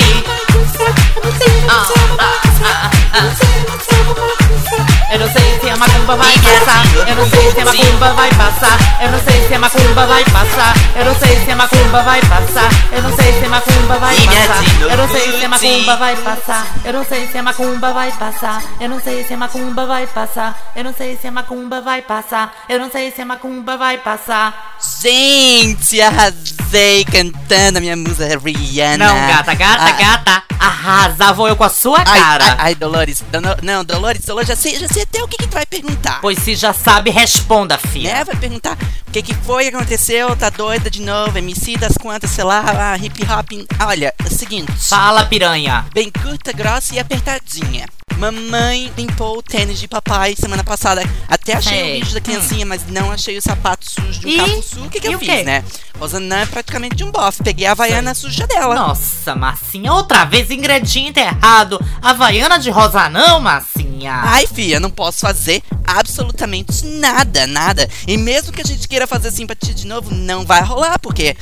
[1.68, 1.88] Ah,
[2.20, 4.95] ah, ah, ah.
[5.12, 6.82] Eu não sei se a macumba vai passar.
[7.06, 8.78] Eu não sei se a macumba vai passar.
[9.00, 10.74] Eu não sei se a macumba vai passar.
[10.96, 12.70] Eu não sei se a macumba vai passar.
[12.92, 14.62] Eu não sei se a macumba vai passar.
[14.90, 16.66] Eu não sei se a macumba vai passar.
[16.84, 18.62] Eu não sei se a macumba vai passar.
[18.80, 20.72] Eu não sei se a macumba vai passar.
[20.74, 22.54] Eu não sei se a macumba vai passar.
[22.68, 24.76] Eu não sei se a macumba vai passar.
[25.00, 30.42] Gente, arrasei cantando a minha musa Rihanna Não, gata, gata, Ah, gata.
[30.58, 32.44] Arrasa, vou eu com a sua Ai, cara.
[32.44, 35.46] ai, ai, Dolores, Dono- não, Dolores, Dolores, já sei, já sei até o que, que
[35.46, 36.20] tu vai perguntar.
[36.20, 38.12] Pois se já sabe, responda, filha.
[38.14, 38.24] Né?
[38.24, 42.30] Vai perguntar o que que foi que aconteceu, tá doida de novo, MC das quantas,
[42.30, 43.66] sei lá, ah, hip hop.
[43.86, 45.86] Olha, é o seguinte, Fala, piranha.
[45.94, 47.86] bem curta, grossa e apertadinha.
[48.18, 51.02] Mamãe limpou o tênis de papai semana passada.
[51.28, 54.30] Até achei Ei, o vídeo da criancinha, mas não achei o sapato sujo de um
[54.30, 54.84] Ih, cafuçu.
[54.84, 55.62] O que, que e eu fiz, né?
[55.98, 57.42] Rosanã é praticamente um bofe.
[57.42, 58.74] Peguei a havaiana suja dela.
[58.74, 61.78] Nossa, Massinha, outra vez ingrediente errado.
[62.00, 64.14] Havaiana de rosa não, Massinha.
[64.14, 67.88] Ai, filha, não posso fazer absolutamente nada, nada.
[68.06, 70.14] E mesmo que a gente queira fazer simpatia de novo?
[70.14, 71.36] Não vai rolar, porque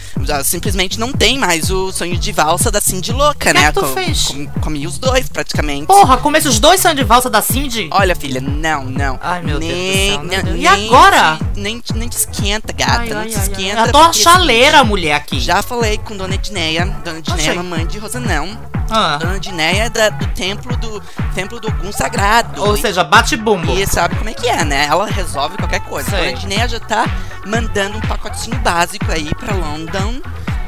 [0.45, 3.65] simplesmente não tem mais o sonho de valsa da Cindy louca, que né?
[3.65, 4.27] é que tu Co- fez?
[4.29, 5.87] com- comi os dois, praticamente.
[5.87, 7.89] Porra, como esses dois são de valsa da Cindy?
[7.93, 9.19] Olha, filha, não, não.
[9.23, 10.57] Ai, meu Deus do nem, céu, nem- Deus.
[10.57, 11.39] E nem agora?
[11.55, 13.01] te- nem, te- nem te esquenta, gata.
[13.01, 13.49] Ai, não ai, te ai, ai.
[13.51, 13.81] esquenta.
[13.87, 15.39] Eu tô porque, chaleira, assim, mulher, aqui.
[15.41, 16.87] Já falei com Dona Edneia.
[17.05, 18.59] Dona Edneia é mamãe de Rosanão.
[18.91, 19.17] Ah.
[19.19, 21.03] Dona Edneia é da- do templo do
[21.35, 22.63] templo do Ogum Sagrado.
[22.63, 23.73] Ou E- seja, bate bumbo.
[23.73, 24.87] e sabe como é que é, né?
[24.87, 26.11] Ela resolve qualquer coisa.
[26.11, 26.19] Sei.
[26.19, 27.05] Dona Edneia já tá
[27.47, 30.21] mandando um pacotinho básico aí pra London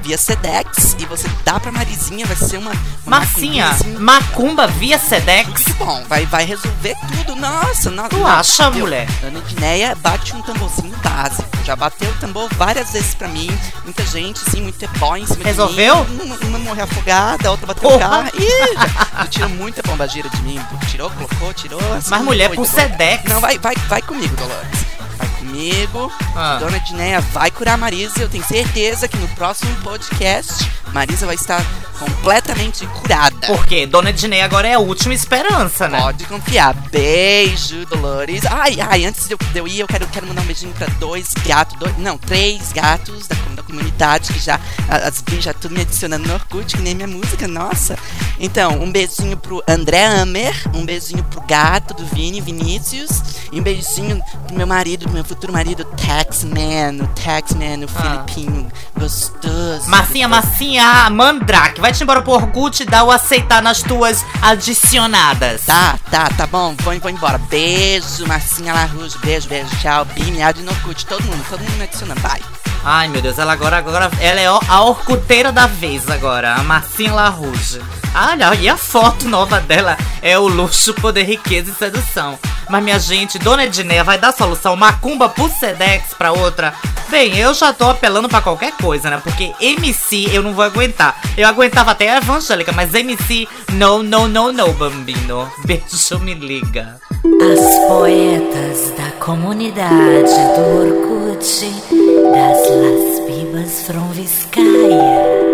[0.07, 0.95] via Sedex.
[0.99, 2.71] E você dá pra Marizinha, vai ser uma.
[3.05, 5.49] uma Massinha, assim, macumba via Sedex.
[5.49, 7.35] muito bom, vai, vai resolver tudo.
[7.37, 8.09] Nossa, nossa.
[8.11, 9.07] Tu acha, meu, mulher?
[9.21, 11.49] Dona Edneia bate um tamborzinho básico.
[11.65, 13.51] Já bateu o tambor várias vezes pra mim.
[13.85, 16.05] Muita gente, assim, muito ebó em cima Resolveu?
[16.05, 16.23] de mim.
[16.23, 18.09] Uma, uma morreu afogada, a outra bateu o Porra.
[18.09, 18.31] carro.
[18.39, 20.61] Ih, tirou muita pombagira de mim.
[20.89, 21.81] Tirou, colocou, tirou.
[21.95, 22.67] assim, Mas mulher, boa.
[22.67, 23.25] Sedex.
[23.29, 24.87] Não, vai, vai, vai comigo, Dolores.
[25.17, 26.13] Vai comigo.
[26.35, 26.59] Ah.
[26.61, 28.21] Dona Edneia vai curar a Marisa.
[28.21, 31.65] Eu tenho certeza que no próximo podcast, Marisa vai estar
[31.99, 33.47] completamente curada.
[33.47, 36.01] Porque Dona Ednei agora é a última esperança, né?
[36.01, 36.75] Pode confiar.
[36.91, 38.45] Beijo, Dolores.
[38.47, 40.87] Ai, ai, antes de eu, de eu ir, eu quero, quero mandar um beijinho pra
[40.99, 45.75] dois gatos, dois, não, três gatos da, da comunidade que já, as bi já tudo
[45.75, 47.99] me adicionando no Orkut, que nem minha música, nossa.
[48.39, 53.11] Então, um beijinho pro André Amer, um beijinho pro gato do Vini Vinícius,
[53.57, 58.25] e um beijinho pro meu marido, pro meu futuro marido, Taxman, o Taxman, o Ah.
[58.27, 59.89] Filipinho gostoso.
[59.89, 61.81] Massinha, massinha, mandrake.
[61.81, 65.65] Vai-te embora pro Orkut e dá o aceitar nas tuas adicionadas.
[65.65, 67.39] Tá, tá, tá bom, vou, vou embora.
[67.39, 70.05] Beijo, Marcinha Larrujo, beijo, beijo, tchau.
[70.05, 72.41] Bi, Miado e Norkut, todo mundo, todo mundo me adicionando, vai.
[72.85, 77.13] Ai, meu Deus, ela agora, agora, ela é a orcuteira da vez agora, a Marcinha
[77.13, 77.81] Larouge.
[78.15, 82.39] Olha, e a foto nova dela é o luxo, poder, riqueza e sedução.
[82.69, 86.75] Mas, minha gente, Dona Edneia vai dar solução macumba pro Sedex pra outra?
[87.09, 89.21] Bem, eu já tô apelando pra qualquer coisa, né?
[89.23, 91.21] Porque MC eu não vou aguentar.
[91.37, 95.49] Eu aguentava até a evangélica, mas MC, no, no, no, no, bambino.
[95.65, 96.99] Beijo, me liga.
[97.25, 105.47] As poetas da comunidade do Orkut das Las Bibas from Vizcaya.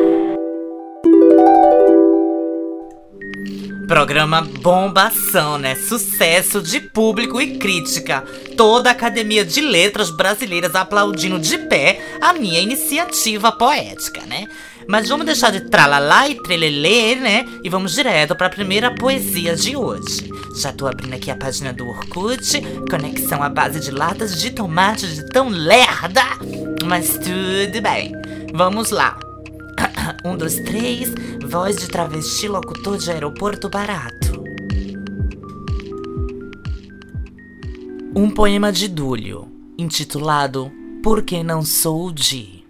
[3.86, 5.74] Programa bombação, né?
[5.74, 8.24] Sucesso de público e crítica.
[8.56, 14.46] Toda a Academia de Letras Brasileiras aplaudindo de pé a minha iniciativa poética, né?
[14.88, 17.44] Mas vamos deixar de tralalá e trelelê, né?
[17.62, 20.30] E vamos direto para a primeira poesia de hoje.
[20.60, 25.06] Já tô abrindo aqui a página do Orkut, conexão à base de latas de tomate
[25.06, 26.22] de tão lerda.
[26.84, 28.12] Mas tudo bem.
[28.52, 29.18] Vamos lá.
[30.24, 31.12] Um, dois, três.
[31.44, 34.42] Voz de travesti locutor de aeroporto barato.
[38.14, 40.70] Um poema de Dúlio, intitulado
[41.02, 42.61] Por que não sou de?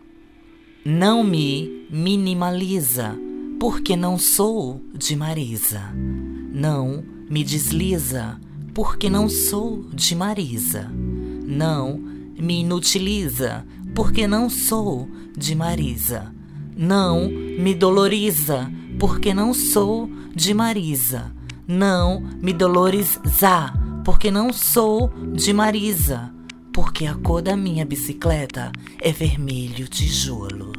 [0.84, 3.16] Não me minimaliza,
[3.60, 5.80] porque não sou de Marisa.
[5.94, 8.40] Não me desliza,
[8.74, 10.90] porque não sou de Marisa.
[10.92, 11.96] Não
[12.36, 13.64] me inutiliza,
[13.94, 16.34] porque não sou de Marisa.
[16.76, 18.68] Não me doloriza,
[18.98, 21.32] porque não sou de Marisa.
[21.68, 23.72] Não me doloriza,
[24.04, 26.34] porque não sou de Marisa.
[26.72, 30.72] Porque a cor da minha bicicleta é vermelho tijolo.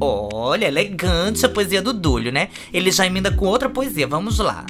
[0.00, 2.50] Olha, elegante a poesia do Dúlio, né?
[2.72, 4.64] Ele já emenda com outra poesia, vamos lá.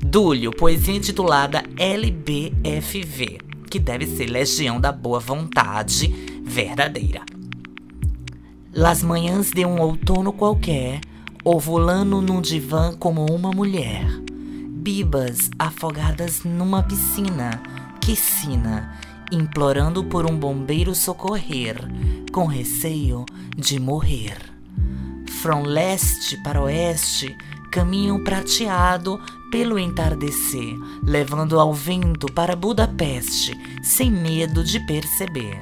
[0.00, 6.08] Dúlio, poesia intitulada LBFV, que deve ser Legião da Boa Vontade
[6.44, 7.22] Verdadeira.
[8.72, 11.00] Las manhãs de um outono qualquer,
[11.44, 14.06] ovulando num divã como uma mulher.
[14.30, 17.60] Bibas afogadas numa piscina,
[18.00, 18.96] que sina,
[19.32, 21.76] implorando por um bombeiro socorrer,
[22.32, 23.24] com receio
[23.56, 24.38] de morrer.
[25.42, 27.36] From leste para oeste,
[27.70, 29.18] caminham prateado
[29.50, 33.52] pelo entardecer, levando ao vento para Budapeste,
[33.82, 35.60] sem medo de perceber.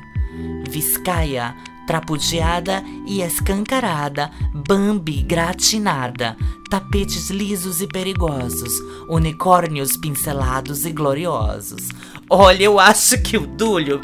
[0.69, 1.55] Vizcaya,
[1.89, 6.36] trapudiada e escancarada, Bambi gratinada,
[6.68, 8.70] tapetes lisos e perigosos,
[9.09, 11.89] unicórnios pincelados e gloriosos.
[12.28, 14.03] Olha, eu acho que o Dúlio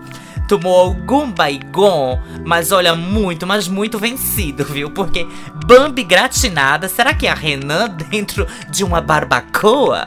[0.48, 4.90] tomou algum baigon, mas olha, muito, mas muito vencido, viu?
[4.90, 5.28] Porque
[5.66, 10.06] Bambi gratinada, será que é a Renan dentro de uma barbacoa?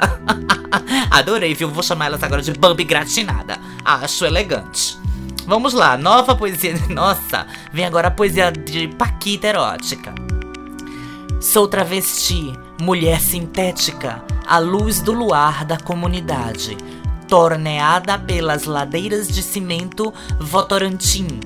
[1.11, 1.69] Adorei, viu?
[1.69, 3.59] Vou chamar elas agora de Bambi gratinada.
[3.85, 4.97] Acho elegante.
[5.47, 6.75] Vamos lá, nova poesia.
[6.93, 10.13] Nossa, vem agora a poesia de Paquita erótica.
[11.39, 16.75] Sou travesti, mulher sintética, a luz do luar da comunidade,
[17.29, 21.39] torneada pelas ladeiras de cimento Votorantim,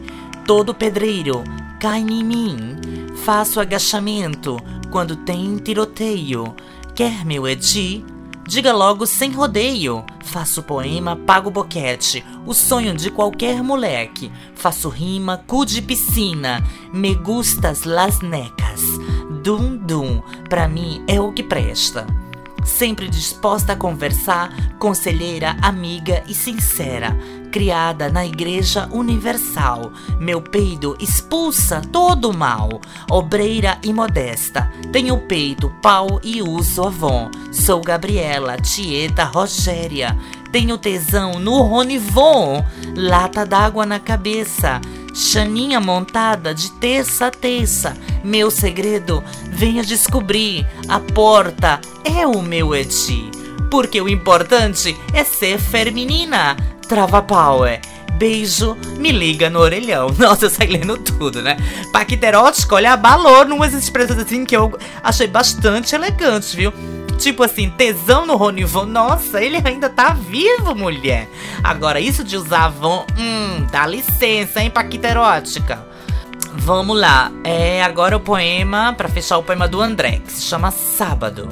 [0.47, 1.43] Todo pedreiro
[1.80, 2.78] cai em mim.
[3.24, 4.58] Faço agachamento
[4.89, 6.56] quando tem tiroteio.
[6.95, 8.04] Quer meu Edi?
[8.52, 10.04] Diga logo sem rodeio.
[10.26, 12.22] Faço poema, pago boquete.
[12.45, 14.30] O sonho de qualquer moleque.
[14.56, 16.62] Faço rima, cu de piscina.
[16.91, 18.82] Me gustas las necas.
[19.41, 22.06] Dum dum, pra mim é o que presta.
[22.66, 27.18] Sempre disposta a conversar, conselheira, amiga e sincera.
[27.52, 32.80] Criada na Igreja Universal, meu peido expulsa todo o mal.
[33.10, 37.30] Obreira e modesta, tenho peito, pau e uso avon.
[37.52, 40.18] Sou Gabriela, Tieta Rogéria.
[40.49, 42.64] Tenho tesão no Ronivon,
[42.95, 44.80] lata d'água na cabeça.
[45.14, 47.97] Chaninha montada de terça a terça.
[48.24, 50.66] Meu segredo, venha descobrir.
[50.88, 53.30] A porta é o meu eti.
[53.70, 56.56] Porque o importante é ser feminina.
[56.92, 57.80] Trava power.
[58.16, 60.10] Beijo, me liga no orelhão.
[60.20, 61.56] Nossa, eu saí lendo tudo, né?
[61.94, 66.74] Paquiterótico, olha, abalou numas expressões assim que eu achei bastante elegantes, viu?
[67.18, 68.84] Tipo assim, tesão no Ronivon.
[68.84, 71.30] Nossa, ele ainda tá vivo, mulher.
[71.64, 75.88] Agora, isso de usar Avon, hum, dá licença, hein, Paquiterótica.
[76.56, 77.32] Vamos lá.
[77.46, 81.48] É agora o poema, para fechar o poema do André, que se chama Sábado.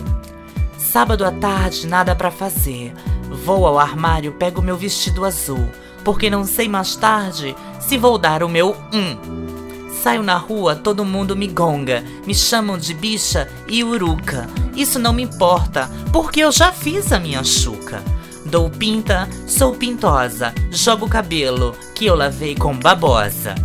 [0.77, 2.93] Sábado à tarde, nada para fazer.
[3.29, 5.69] Vou ao armário, pego meu vestido azul,
[6.03, 9.49] porque não sei mais tarde se vou dar o meu um.
[10.01, 14.47] Saio na rua, todo mundo me gonga, me chamam de bicha e uruca.
[14.75, 18.01] Isso não me importa, porque eu já fiz a minha chuca.
[18.45, 23.53] Dou pinta, sou pintosa, jogo cabelo que eu lavei com babosa.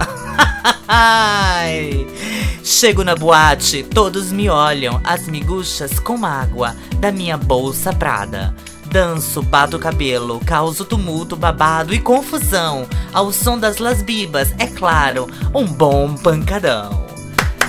[2.62, 8.54] Chego na boate, todos me olham, as miguxas com água da minha bolsa prada.
[8.95, 12.86] Danço, bato o cabelo, causo tumulto, babado e confusão.
[13.12, 17.05] Ao som das lasbibas, é claro, um bom pancadão.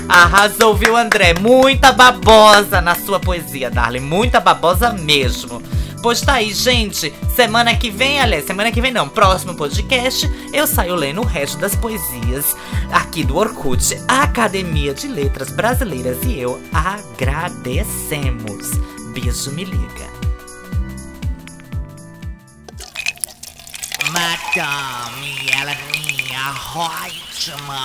[0.07, 1.33] Arrasou, viu, André?
[1.33, 4.01] Muita babosa na sua poesia, Darling.
[4.01, 5.63] Muita babosa mesmo.
[5.99, 7.11] Pois tá aí, gente.
[7.35, 11.57] Semana que vem, aliás, semana que vem não, próximo podcast, eu saio lendo o resto
[11.57, 12.55] das poesias
[12.91, 13.99] aqui do Orkut.
[14.07, 18.69] A Academia de Letras Brasileiras e eu agradecemos.
[19.11, 20.14] Beijo, me liga.
[24.15, 27.83] Madame, ela é minha ótima.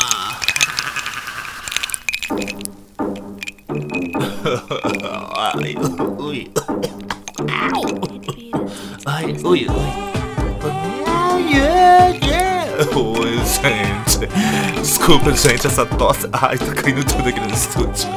[5.36, 5.74] Ai,
[6.18, 6.52] ui.
[9.06, 9.66] Ai, ui, ui.
[11.04, 12.29] Ai, yeah, yeah.
[12.96, 14.80] Oi, gente.
[14.80, 16.28] Desculpa, gente, essa tosse.
[16.32, 18.08] Ai, tá caindo tudo aqui no estúdio.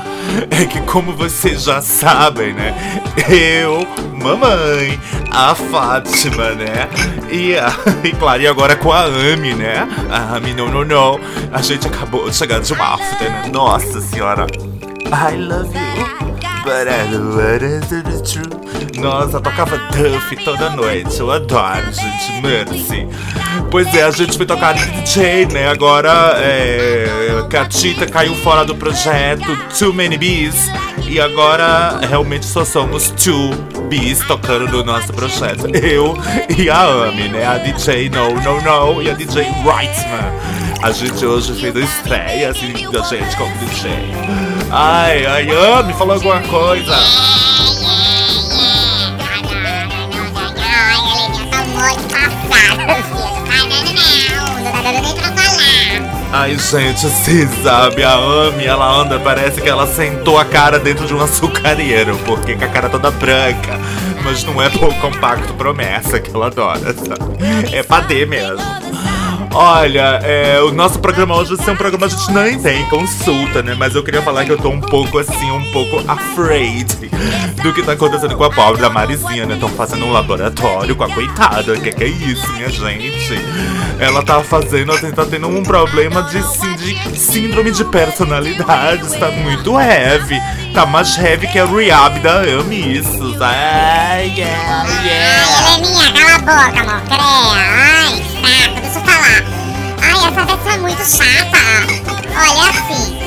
[0.50, 2.74] É que, como vocês já sabem, né?
[3.28, 3.86] Eu,
[4.22, 5.00] mamãe,
[5.32, 6.88] a Fátima, né?
[7.30, 9.88] E, a, e claro, e agora com a Ami, né?
[10.10, 11.20] A Ami, não, não, não.
[11.52, 13.50] A gente acabou de chegar de uma after, né?
[13.52, 14.48] Nossa senhora.
[15.08, 16.23] I love you.
[18.98, 21.20] Nossa, tocava Duff toda noite.
[21.20, 22.42] Eu adoro, gente.
[22.42, 23.08] Mercy.
[23.70, 25.68] Pois é, a gente foi tocar DJ, né?
[25.68, 30.56] Agora é, Catita caiu fora do projeto Too Many Bees.
[31.08, 33.54] E agora realmente só somos Two
[33.90, 35.68] Bees tocando no nosso projeto.
[35.76, 36.16] Eu
[36.58, 37.46] e a Ami, né?
[37.46, 40.32] A DJ No No No e a DJ Wrightman.
[40.82, 44.53] A gente hoje fez a estreia, assim, da gente como DJ.
[44.76, 45.48] Ai, ai,
[45.78, 46.96] Ami, falou alguma coisa?
[56.32, 61.06] Ai, gente, você sabe, a Ami, ela anda, parece que ela sentou a cara dentro
[61.06, 63.80] de um açucareiro, porque com a cara toda branca.
[64.24, 67.76] Mas não é pouco compacto promessa que ela adora, sabe?
[67.76, 68.83] É padê mesmo.
[69.56, 73.62] Olha, é, o nosso programa hoje ser um programa que a gente nem tem consulta,
[73.62, 73.76] né?
[73.78, 76.88] Mas eu queria falar que eu tô um pouco assim, um pouco afraid
[77.62, 79.54] do que tá acontecendo com a pobre da Marizinha, né?
[79.54, 81.78] Estão fazendo um laboratório com a coitada.
[81.78, 83.40] Que que é isso, minha gente?
[84.00, 89.06] Ela tá fazendo, assim, tá tendo um problema de, de síndrome de personalidade.
[89.06, 90.42] Está muito heavy.
[90.74, 93.38] Tá mais heavy que a Rehab da Amy, isso.
[93.40, 95.44] Ai, yeah, yeah.
[95.68, 97.02] Ai, Heleninha, cala a boca, amor.
[97.06, 98.24] Creia.
[98.26, 98.33] Ai,
[100.28, 101.58] essa versão é muito chata.
[102.36, 103.20] Olha, assim,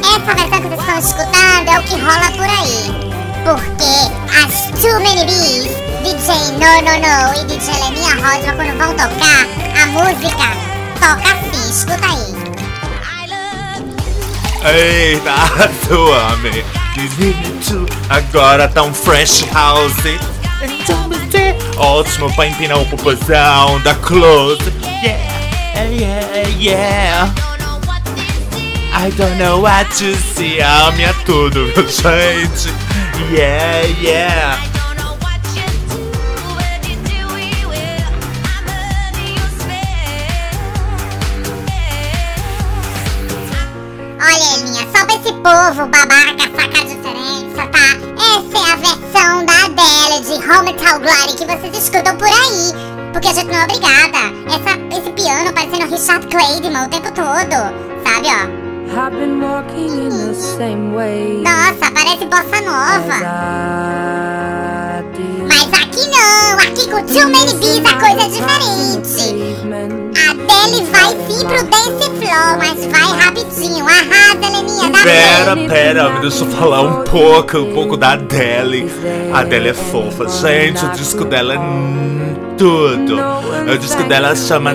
[0.00, 3.14] essa versão que vocês estão escutando é o que rola por aí.
[3.44, 3.92] Porque
[4.36, 5.64] as Too Many Bees,
[6.02, 9.46] DJ No No No e DJ Heleninha Rosa, quando vão tocar,
[9.80, 10.46] a música
[11.00, 12.34] toca assim, escuta aí.
[14.66, 15.34] Eita,
[15.86, 16.64] tu ame.
[18.08, 19.92] Agora tá um fresh house.
[21.76, 24.62] Ótimo pra empinar o popozão da close.
[25.02, 25.33] Yeah,
[25.82, 27.34] yeah, yeah.
[28.92, 30.60] I don't know what to see.
[30.60, 32.70] Ame é tudo, meu gente.
[33.32, 34.58] Yeah, yeah.
[44.20, 47.98] Olha, Elinha, só pra esse povo babaca sacar diferença, tá?
[48.16, 52.93] Essa é a versão da Adele de Hometown Glory que vocês escutam por aí.
[53.14, 54.18] Porque a gente não é obrigada.
[54.48, 57.56] Essa, esse piano parecendo Richard Clayderman o tempo todo.
[58.04, 58.64] Sabe, ó?
[58.96, 63.14] I've been walking in the same way Nossa, parece bossa nova.
[65.48, 69.24] Mas aqui não, aqui com Too Many Bees a coisa é diferente.
[70.18, 73.86] A Adele vai sim pro Dance Floor, mas vai rapidinho.
[73.86, 78.90] Arrasa, Heleninha, dá Pera, pera, me deixa eu falar um pouco, um pouco da Adele.
[79.32, 80.28] A Adele é fofa.
[80.28, 82.23] Gente, o disco dela é
[82.56, 83.16] tudo.
[83.72, 84.72] O disco dela chama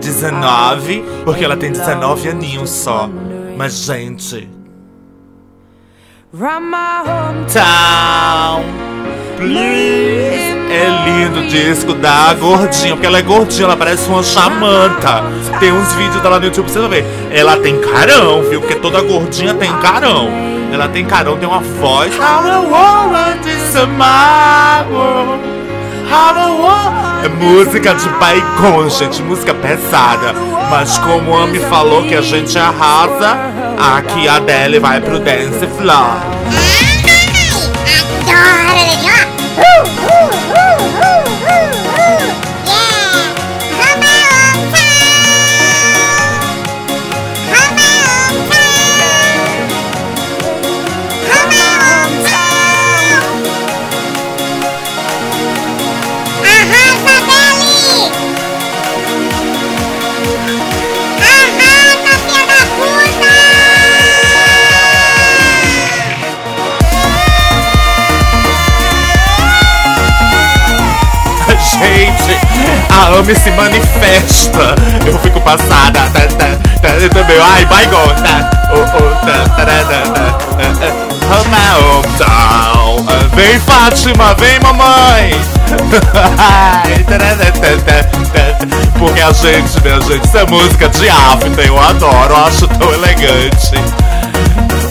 [0.00, 3.08] 19, porque ela tem 19 aninhos só.
[3.56, 4.48] Mas, gente,
[7.52, 8.64] Town,
[9.36, 10.50] please.
[10.72, 15.24] É lindo o disco da gordinha, porque ela é gordinha, ela parece uma chamanta.
[15.58, 17.04] Tem uns vídeos dela no YouTube você ver.
[17.32, 18.60] Ela tem carão, viu?
[18.60, 20.28] Porque toda gordinha tem carão.
[20.72, 22.12] Ela tem carão, tem uma voz.
[22.16, 23.36] How I wanna
[23.72, 24.00] tomorrow.
[24.00, 25.59] How I wanna-
[27.24, 30.32] É música de baigão, gente, música pesada.
[30.68, 33.38] Mas como a Ami falou que a gente arrasa,
[33.96, 36.16] aqui a Adele vai pro Dance Floor.
[38.26, 38.70] Adoro,
[39.56, 40.29] uh, uh,
[71.80, 72.36] Gente,
[72.90, 74.74] a Ami se manifesta.
[75.06, 76.00] Eu fico passada.
[76.00, 77.38] Tá, tá, tá, também.
[77.40, 78.68] Ai, vai tá.
[78.70, 80.02] Oh, oh, tá, tá, tá, tá,
[80.56, 81.10] tá, tá.
[82.18, 83.06] Down.
[83.34, 85.30] Vem, Fátima, vem, mamãe.
[86.12, 88.02] Tá, tá, tá, tá,
[88.32, 88.68] tá.
[88.98, 91.66] Porque a gente, minha gente, isso é música de after.
[91.66, 93.72] Eu adoro, eu acho tão elegante.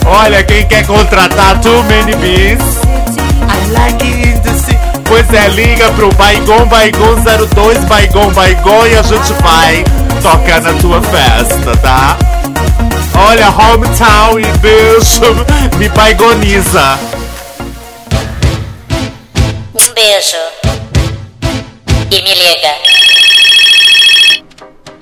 [0.08, 2.60] Olha, quem quer contratar Too Many Bees?
[3.48, 4.59] I like it in the.
[5.10, 9.84] Pois é, liga pro Baigon Baigon 02 Baigon Baigon e a gente vai
[10.22, 12.16] tocar na tua festa, tá?
[13.28, 15.20] Olha, hometown e beijo,
[15.80, 17.00] me baigoniza.
[19.74, 20.38] Um beijo.
[22.12, 22.76] E me liga.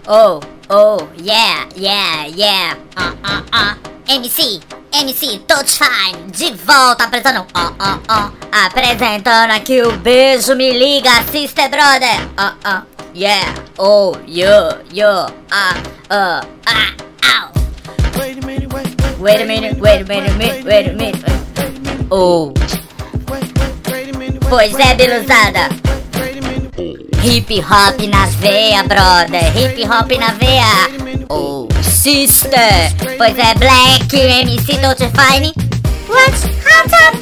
[0.07, 0.39] Oh,
[0.69, 2.77] oh, yeah, yeah, yeah.
[2.95, 3.75] Ah, ah, ah.
[4.07, 4.61] MC,
[4.99, 7.45] MC, Touch Fine, de volta apresentando.
[7.53, 8.31] Ó, ó, ó.
[8.65, 12.27] Apresentando aqui o Beijo Me Liga, Sister Brother.
[12.35, 12.83] Ah, ah.
[13.13, 15.27] Yeah, oh, yo, yo.
[15.51, 15.75] Ah,
[16.09, 17.51] ah, ah, au.
[18.17, 21.25] Wait a minute, wait a minute, wait a minute, wait a minute.
[22.09, 22.53] Oh.
[24.49, 25.69] Pois é, Biluzada.
[27.23, 29.51] Hip hop nas veia, brother.
[29.55, 31.06] Hip hop na veia.
[31.29, 32.49] Oh, sister.
[33.17, 35.53] Pois é, Black, MC Touch Fine.
[36.07, 36.31] What?
[36.63, 37.17] What's up?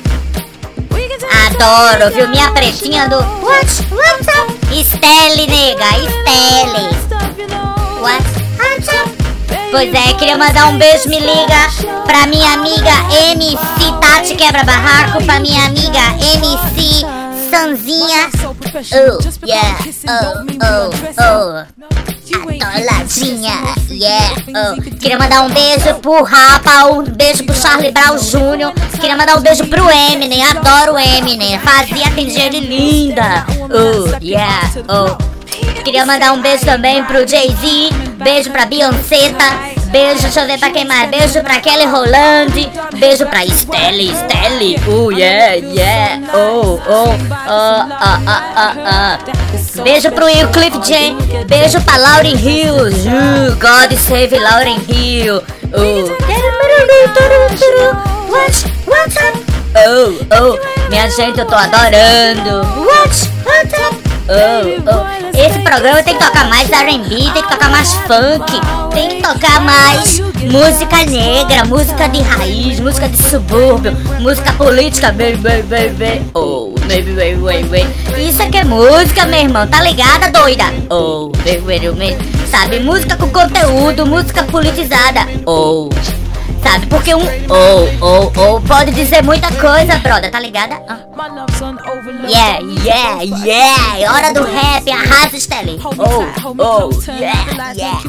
[1.48, 2.28] Adoro, viu?
[2.30, 3.66] Minha pretinha do What?
[3.92, 4.54] What's up?
[4.72, 6.90] Stelle, nega, Stelle.
[8.02, 8.24] What?
[8.58, 9.10] What's up?
[9.72, 11.70] Pois é, queria mandar um beijo, me liga
[12.06, 12.94] pra minha amiga
[13.32, 17.02] MC Tati Quebra Barraco, pra minha amiga MC
[17.50, 18.30] Sanzinha.
[18.94, 19.78] Oh, yeah,
[20.08, 22.15] oh, oh, oh.
[22.34, 24.82] Atoladinha, yeah, oh.
[25.00, 28.74] Queria mandar um beijo pro Rapa, um beijo pro Charlie Brown Jr.
[29.00, 31.60] Queria mandar um beijo pro Eminem, adoro o Eminem.
[31.60, 33.46] Fazia, atendia ele linda.
[33.70, 35.16] Oh, yeah, oh.
[35.84, 37.92] Queria mandar um beijo também pro Jay-Z,
[38.24, 39.32] beijo pra Beyoncé,
[39.92, 42.52] beijo, deixa eu ver pra quem mais, beijo pra Kelly Roland,
[42.98, 49.20] beijo pra Stelle, Stelle, oh yeah, yeah, oh, oh, oh, ah, ah, ah, ah.
[49.84, 51.16] Beijo pro Will Cliff J,
[51.48, 55.42] beijo pra Lauren Hill, uh, God save Lauren Hill,
[55.74, 56.10] oh.
[58.30, 59.38] What, what's up?
[59.76, 62.62] Oh, oh, minha gente, eu tô adorando.
[62.80, 63.96] What, what's up?
[64.28, 65.38] Oh, oh.
[65.38, 68.62] Esse programa tem que tocar mais R&B, tem que tocar mais funk,
[68.94, 70.20] tem que tocar mais
[70.52, 76.32] música negra, música de raiz, música de subúrbio, música política, baby, baby, baby.
[76.34, 78.28] Oh, baby, baby, baby.
[78.28, 80.64] Isso aqui é música, meu irmão, tá ligada, doida?
[80.90, 82.46] Oh, baby, baby, baby.
[82.50, 82.80] sabe?
[82.80, 85.28] Música com conteúdo, música politizada.
[85.46, 85.90] Ou.
[86.66, 86.88] Sabe?
[86.88, 90.82] Porque um ou, ou, ou pode dizer muita coisa, brother, tá ligada?
[90.90, 90.98] Ah.
[92.28, 94.00] Yeah, yeah, yeah!
[94.02, 95.80] É Hora do rap, arrasa, Stelly!
[95.84, 95.94] Oh,
[96.58, 98.02] oh, yeah, yeah!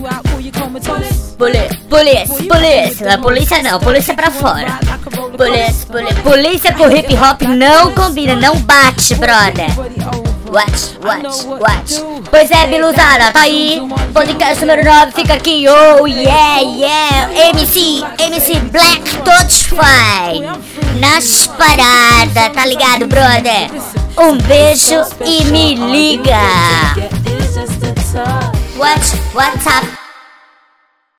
[1.37, 3.15] Polícia, polícia, polícia!
[3.15, 4.79] A polícia não, polícia pra fora!
[5.37, 10.26] Polícia, polícia, polícia com hip hop não combina, não bate, brother!
[10.57, 12.01] Watch, watch, watch.
[12.31, 13.79] Pois é, Biluzada, tá aí.
[14.15, 15.67] Podcast número 9 fica aqui.
[15.69, 17.49] Oh, yeah, yeah.
[17.51, 20.41] MC, MC Black Touchfly.
[20.99, 23.71] Nas paradas, tá ligado, brother?
[24.17, 26.41] Um beijo e me liga.
[28.79, 29.03] What,
[29.35, 30.06] what's up?